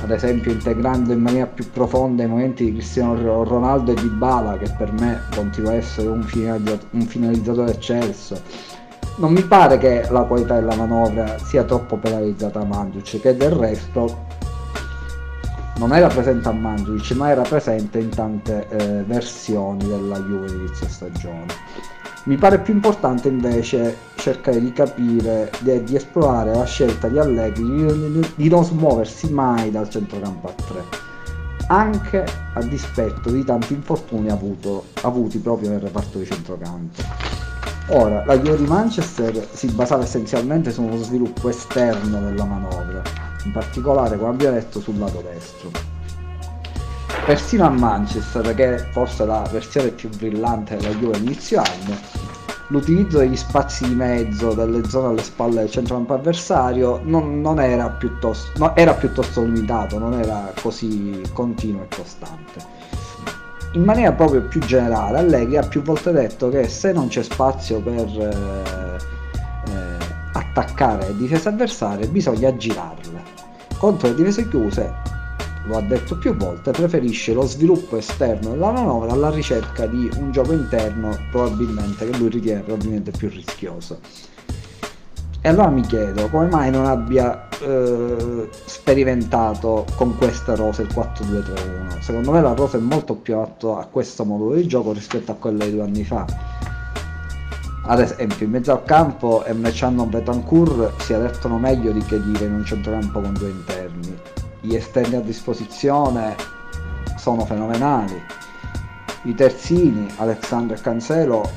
ad 0.02 0.10
esempio 0.10 0.52
integrando 0.52 1.12
in 1.12 1.20
maniera 1.20 1.46
più 1.46 1.70
profonda 1.70 2.22
i 2.22 2.26
momenti 2.26 2.64
di 2.64 2.72
Cristiano 2.72 3.42
Ronaldo 3.44 3.92
e 3.92 3.94
di 3.94 4.08
Bala 4.08 4.56
che 4.58 4.72
per 4.76 4.92
me 4.92 5.22
continua 5.34 5.70
a 5.70 5.74
essere 5.74 6.08
un, 6.08 6.22
finalizzatore 6.22 7.72
eccelso. 7.72 8.40
Non 9.16 9.32
mi 9.32 9.42
pare 9.42 9.78
che 9.78 10.06
la 10.10 10.22
qualità 10.22 10.54
della 10.54 10.74
manovra 10.74 11.38
sia 11.38 11.64
troppo 11.64 11.96
penalizzata 11.96 12.60
a 12.60 12.64
Mandzukic 12.64 13.22
che 13.22 13.36
del 13.36 13.52
resto 13.52 14.24
non 15.78 15.94
era 15.94 16.08
presente 16.08 16.48
a 16.48 16.52
Mandzukic 16.52 17.16
ma 17.16 17.30
era 17.30 17.42
presente 17.42 17.98
in 17.98 18.10
tante 18.10 18.66
eh, 18.68 19.02
versioni 19.04 19.86
della 19.86 20.18
Juve 20.20 20.48
inizio 20.52 20.88
stagione 20.88 21.46
mi 22.26 22.36
pare 22.36 22.58
più 22.58 22.74
importante 22.74 23.28
invece 23.28 23.96
cercare 24.16 24.60
di 24.60 24.72
capire 24.72 25.50
e 25.64 25.84
di 25.84 25.94
esplorare 25.94 26.52
la 26.52 26.64
scelta 26.64 27.06
di 27.06 27.18
Allegri 27.18 27.64
di, 27.64 28.28
di 28.34 28.48
non 28.48 28.64
smuoversi 28.64 29.32
mai 29.32 29.70
dal 29.70 29.88
centrocampo 29.88 30.48
a 30.48 30.52
3 30.52 31.04
anche 31.68 32.24
a 32.54 32.62
dispetto 32.62 33.30
di 33.30 33.44
tanti 33.44 33.74
infortuni 33.74 34.30
avuto, 34.30 34.86
avuti 35.02 35.38
proprio 35.38 35.70
nel 35.70 35.80
reparto 35.80 36.18
di 36.18 36.24
centrocampo. 36.24 37.02
Ora 37.88 38.24
la 38.24 38.38
Juve 38.38 38.56
di 38.56 38.66
Manchester 38.66 39.48
si 39.52 39.68
basava 39.68 40.02
essenzialmente 40.02 40.72
su 40.72 40.82
uno 40.82 40.96
sviluppo 40.96 41.48
esterno 41.48 42.20
della 42.20 42.44
manovra 42.44 43.02
in 43.44 43.52
particolare 43.52 44.16
come 44.16 44.30
abbiamo 44.30 44.54
detto 44.54 44.80
sul 44.80 44.98
lato 44.98 45.22
destro. 45.22 45.70
Persino 47.24 47.64
a 47.64 47.70
Manchester 47.70 48.54
che 48.54 48.74
è 48.74 48.78
forse 48.90 49.24
la 49.24 49.48
versione 49.50 49.90
più 49.90 50.08
brillante 50.08 50.76
della 50.76 50.94
Juve 50.94 51.18
inizio 51.18 51.60
anno 51.60 52.15
l'utilizzo 52.68 53.18
degli 53.18 53.36
spazi 53.36 53.86
di 53.86 53.94
mezzo, 53.94 54.52
delle 54.52 54.88
zone 54.88 55.08
alle 55.08 55.22
spalle 55.22 55.60
del 55.60 55.70
centrocampo 55.70 56.14
avversario 56.14 57.00
non, 57.04 57.40
non 57.40 57.60
era, 57.60 57.88
piuttosto, 57.88 58.58
no, 58.58 58.74
era 58.74 58.94
piuttosto 58.94 59.42
limitato, 59.42 59.98
non 59.98 60.14
era 60.14 60.52
così 60.60 61.22
continuo 61.32 61.82
e 61.82 61.94
costante. 61.94 62.84
In 63.72 63.82
maniera 63.82 64.12
proprio 64.12 64.42
più 64.42 64.60
generale, 64.60 65.18
Allegri 65.18 65.58
ha 65.58 65.66
più 65.66 65.82
volte 65.82 66.10
detto 66.10 66.48
che 66.48 66.66
se 66.68 66.92
non 66.92 67.08
c'è 67.08 67.22
spazio 67.22 67.80
per 67.80 68.08
eh, 68.08 69.00
eh, 69.70 69.96
attaccare 70.32 71.14
difese 71.16 71.48
avversarie, 71.48 72.06
bisogna 72.08 72.56
girarle. 72.56 73.22
Contro 73.78 74.08
le 74.08 74.14
difese 74.14 74.48
chiuse 74.48 75.05
lo 75.66 75.76
ha 75.76 75.82
detto 75.82 76.16
più 76.16 76.34
volte, 76.34 76.70
preferisce 76.70 77.32
lo 77.32 77.42
sviluppo 77.42 77.96
esterno 77.96 78.50
della 78.50 78.70
manovra 78.70 79.12
alla 79.12 79.30
ricerca 79.30 79.86
di 79.86 80.08
un 80.16 80.30
gioco 80.30 80.52
interno 80.52 81.16
probabilmente 81.30 82.08
che 82.08 82.16
lui 82.16 82.28
ritiene 82.28 82.60
probabilmente 82.60 83.10
più 83.10 83.28
rischioso. 83.28 83.98
E 85.40 85.48
allora 85.48 85.68
mi 85.68 85.82
chiedo 85.82 86.28
come 86.28 86.48
mai 86.48 86.70
non 86.70 86.86
abbia 86.86 87.46
eh, 87.60 88.48
sperimentato 88.64 89.86
con 89.94 90.16
questa 90.16 90.56
rosa 90.56 90.82
il 90.82 90.88
4-2-3-1. 90.88 92.00
Secondo 92.00 92.32
me 92.32 92.40
la 92.40 92.52
rosa 92.52 92.78
è 92.78 92.80
molto 92.80 93.14
più 93.14 93.36
adatto 93.36 93.78
a 93.78 93.84
questo 93.84 94.24
modulo 94.24 94.54
di 94.54 94.66
gioco 94.66 94.92
rispetto 94.92 95.30
a 95.30 95.34
quello 95.36 95.64
di 95.64 95.70
due 95.70 95.82
anni 95.82 96.04
fa. 96.04 96.26
Ad 97.88 98.00
esempio, 98.00 98.44
in 98.44 98.50
mezzo 98.50 98.72
al 98.72 98.82
campo 98.82 99.44
Emrecciano 99.44 100.04
Betancourt 100.06 101.00
si 101.00 101.12
adattano 101.12 101.58
meglio 101.58 101.92
di 101.92 102.00
che 102.00 102.20
dire 102.20 102.46
in 102.46 102.54
un 102.54 102.64
centrocampo 102.64 103.20
con 103.20 103.32
due 103.34 103.50
interni 103.50 104.35
gli 104.60 104.74
esterni 104.74 105.16
a 105.16 105.20
disposizione 105.20 106.34
sono 107.16 107.44
fenomenali. 107.44 108.20
I 109.22 109.34
terzini, 109.34 110.08
Alessandro 110.16 110.76
e 110.76 110.80
Cancelo, 110.80 111.48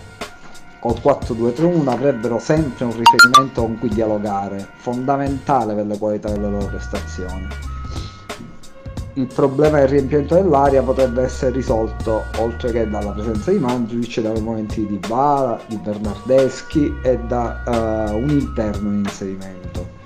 col 0.80 0.96
4-2-3-1 1.04 1.88
avrebbero 1.88 2.40
sempre 2.40 2.86
un 2.86 2.96
riferimento 2.96 3.62
con 3.62 3.78
cui 3.78 3.90
dialogare, 3.90 4.68
fondamentale 4.78 5.74
per 5.76 5.86
le 5.86 5.98
qualità 5.98 6.30
delle 6.30 6.50
loro 6.50 6.66
prestazioni. 6.66 7.48
Il 9.14 9.28
problema 9.28 9.80
del 9.80 9.90
riempimento 9.90 10.36
dell'aria 10.36 10.82
potrebbe 10.82 11.24
essere 11.24 11.52
risolto, 11.52 12.24
oltre 12.38 12.72
che 12.72 12.90
dalla 12.90 13.12
presenza 13.12 13.52
di 13.52 13.60
Mandzukic, 13.60 14.22
dai 14.22 14.42
momenti 14.42 14.86
di 14.86 14.98
Bala, 15.08 15.60
di 15.68 15.76
Bernardeschi 15.78 16.96
e 17.04 17.20
da 17.28 17.62
uh, 17.66 18.16
un 18.16 18.30
interno 18.30 18.90
in 18.90 19.00
inserimento 19.00 19.99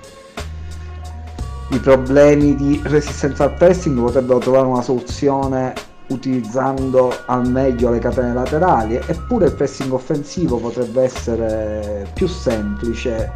i 1.74 1.78
problemi 1.80 2.54
di 2.54 2.80
resistenza 2.84 3.44
al 3.44 3.54
pressing 3.54 3.98
potrebbero 3.98 4.38
trovare 4.38 4.66
una 4.66 4.82
soluzione 4.82 5.72
utilizzando 6.08 7.12
al 7.26 7.48
meglio 7.48 7.90
le 7.90 7.98
catene 7.98 8.32
laterali 8.32 9.00
eppure 9.06 9.46
il 9.46 9.54
pressing 9.54 9.92
offensivo 9.92 10.58
potrebbe 10.58 11.02
essere 11.02 12.06
più 12.14 12.28
semplice 12.28 13.28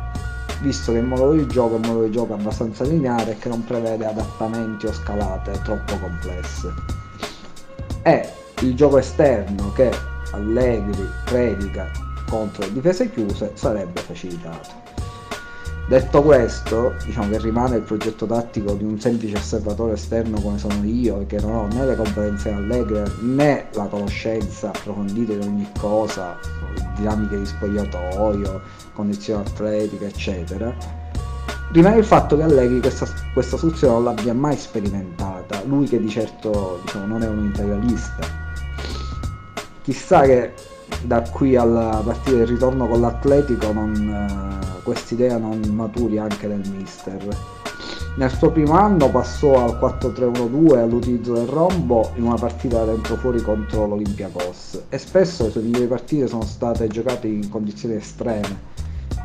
visto 0.61 0.93
che 0.93 0.99
il 0.99 1.05
modo 1.05 1.33
di 1.33 1.47
gioco 1.47 1.75
è 1.75 1.79
un 1.79 1.87
modo 1.87 2.05
di 2.05 2.11
gioco 2.13 2.35
abbastanza 2.35 2.85
lineare 2.85 3.33
e 3.33 3.39
che 3.39 3.49
non 3.49 3.65
prevede 3.65 4.07
adattamenti 4.07 4.87
o 4.87 4.93
scalate 4.93 5.61
troppo 5.63 5.97
complesse. 5.99 6.75
E 8.03 8.29
il 8.61 8.75
gioco 8.75 8.99
esterno 8.99 9.73
che 9.73 9.91
Allegri 10.33 11.09
predica 11.25 11.91
contro 12.29 12.65
le 12.65 12.73
difese 12.73 13.11
chiuse 13.11 13.53
sarebbe 13.55 14.01
facilitato 14.01 14.78
Detto 15.89 16.23
questo, 16.23 16.97
diciamo 17.03 17.31
che 17.31 17.39
rimane 17.39 17.77
il 17.77 17.83
progetto 17.83 18.27
tattico 18.27 18.75
di 18.75 18.85
un 18.85 19.01
semplice 19.01 19.37
osservatore 19.37 19.95
esterno 19.95 20.39
come 20.39 20.59
sono 20.59 20.85
io 20.85 21.25
che 21.27 21.41
non 21.41 21.55
ho 21.55 21.67
né 21.67 21.87
le 21.87 21.97
competenze 21.97 22.51
allegre 22.51 23.11
né 23.23 23.69
la 23.73 23.87
conoscenza 23.87 24.69
approfondita 24.69 25.33
di 25.33 25.47
ogni 25.47 25.67
cosa, 25.79 26.39
dinamiche 26.95 27.39
di 27.39 27.47
spogliatoio, 27.47 28.61
condizioni 28.93 29.43
atletiche, 29.47 30.09
eccetera. 30.09 30.77
rimane 31.73 31.97
il 31.97 32.05
fatto 32.05 32.37
che 32.37 32.43
Allegri 32.43 32.81
questa, 32.81 33.07
questa 33.33 33.57
soluzione 33.57 33.95
non 33.95 34.05
l'abbia 34.05 34.35
mai 34.35 34.59
sperimentata, 34.59 35.63
lui 35.65 35.89
che 35.89 35.99
di 35.99 36.11
certo 36.11 36.81
diciamo, 36.85 37.07
non 37.07 37.23
è 37.23 37.29
un 37.29 37.45
integralista. 37.45 38.27
Chissà 39.81 40.21
che 40.21 40.53
da 41.03 41.23
qui 41.23 41.57
alla 41.57 42.03
partita 42.05 42.37
del 42.37 42.47
ritorno 42.47 42.87
con 42.87 43.01
l'Atletico 43.01 43.71
eh, 43.71 44.83
quest'idea 44.83 45.39
non 45.39 45.61
maturi 45.73 46.19
anche 46.19 46.47
nel 46.47 46.63
mister. 46.75 47.57
Nel 48.17 48.33
suo 48.33 48.51
primo 48.51 48.73
anno 48.73 49.09
passò 49.11 49.63
al 49.65 49.79
4-3-1-2 49.81 50.79
all'utilizzo 50.79 51.35
del 51.35 51.47
rombo 51.47 52.11
in 52.17 52.25
una 52.25 52.35
partita 52.35 52.85
dentro 52.85 53.15
fuori 53.15 53.41
contro 53.41 53.87
l'Olympiacos 53.87 54.87
e 54.89 54.99
spesso 54.99 55.45
le 55.45 55.51
sue 55.51 55.61
migliori 55.61 55.87
partite 55.87 56.27
sono 56.27 56.43
state 56.43 56.89
giocate 56.89 57.29
in 57.29 57.49
condizioni 57.49 57.95
estreme, 57.95 58.59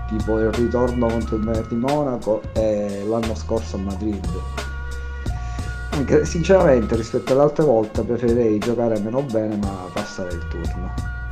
tipo 0.09 0.37
il 0.37 0.51
ritorno 0.51 1.07
contro 1.07 1.37
il 1.37 1.43
Veneti 1.43 1.73
Monaco 1.73 2.41
e 2.53 3.03
l'anno 3.07 3.33
scorso 3.33 3.77
a 3.77 3.79
Madrid. 3.79 4.27
Anche 5.89 6.25
sinceramente 6.25 6.95
rispetto 6.95 7.33
alle 7.33 7.41
altre 7.41 7.63
volte 7.65 8.03
preferirei 8.03 8.59
giocare 8.59 8.99
meno 8.99 9.23
bene 9.23 9.55
ma 9.55 9.87
passare 9.91 10.33
il 10.33 10.47
turno. 10.49 11.22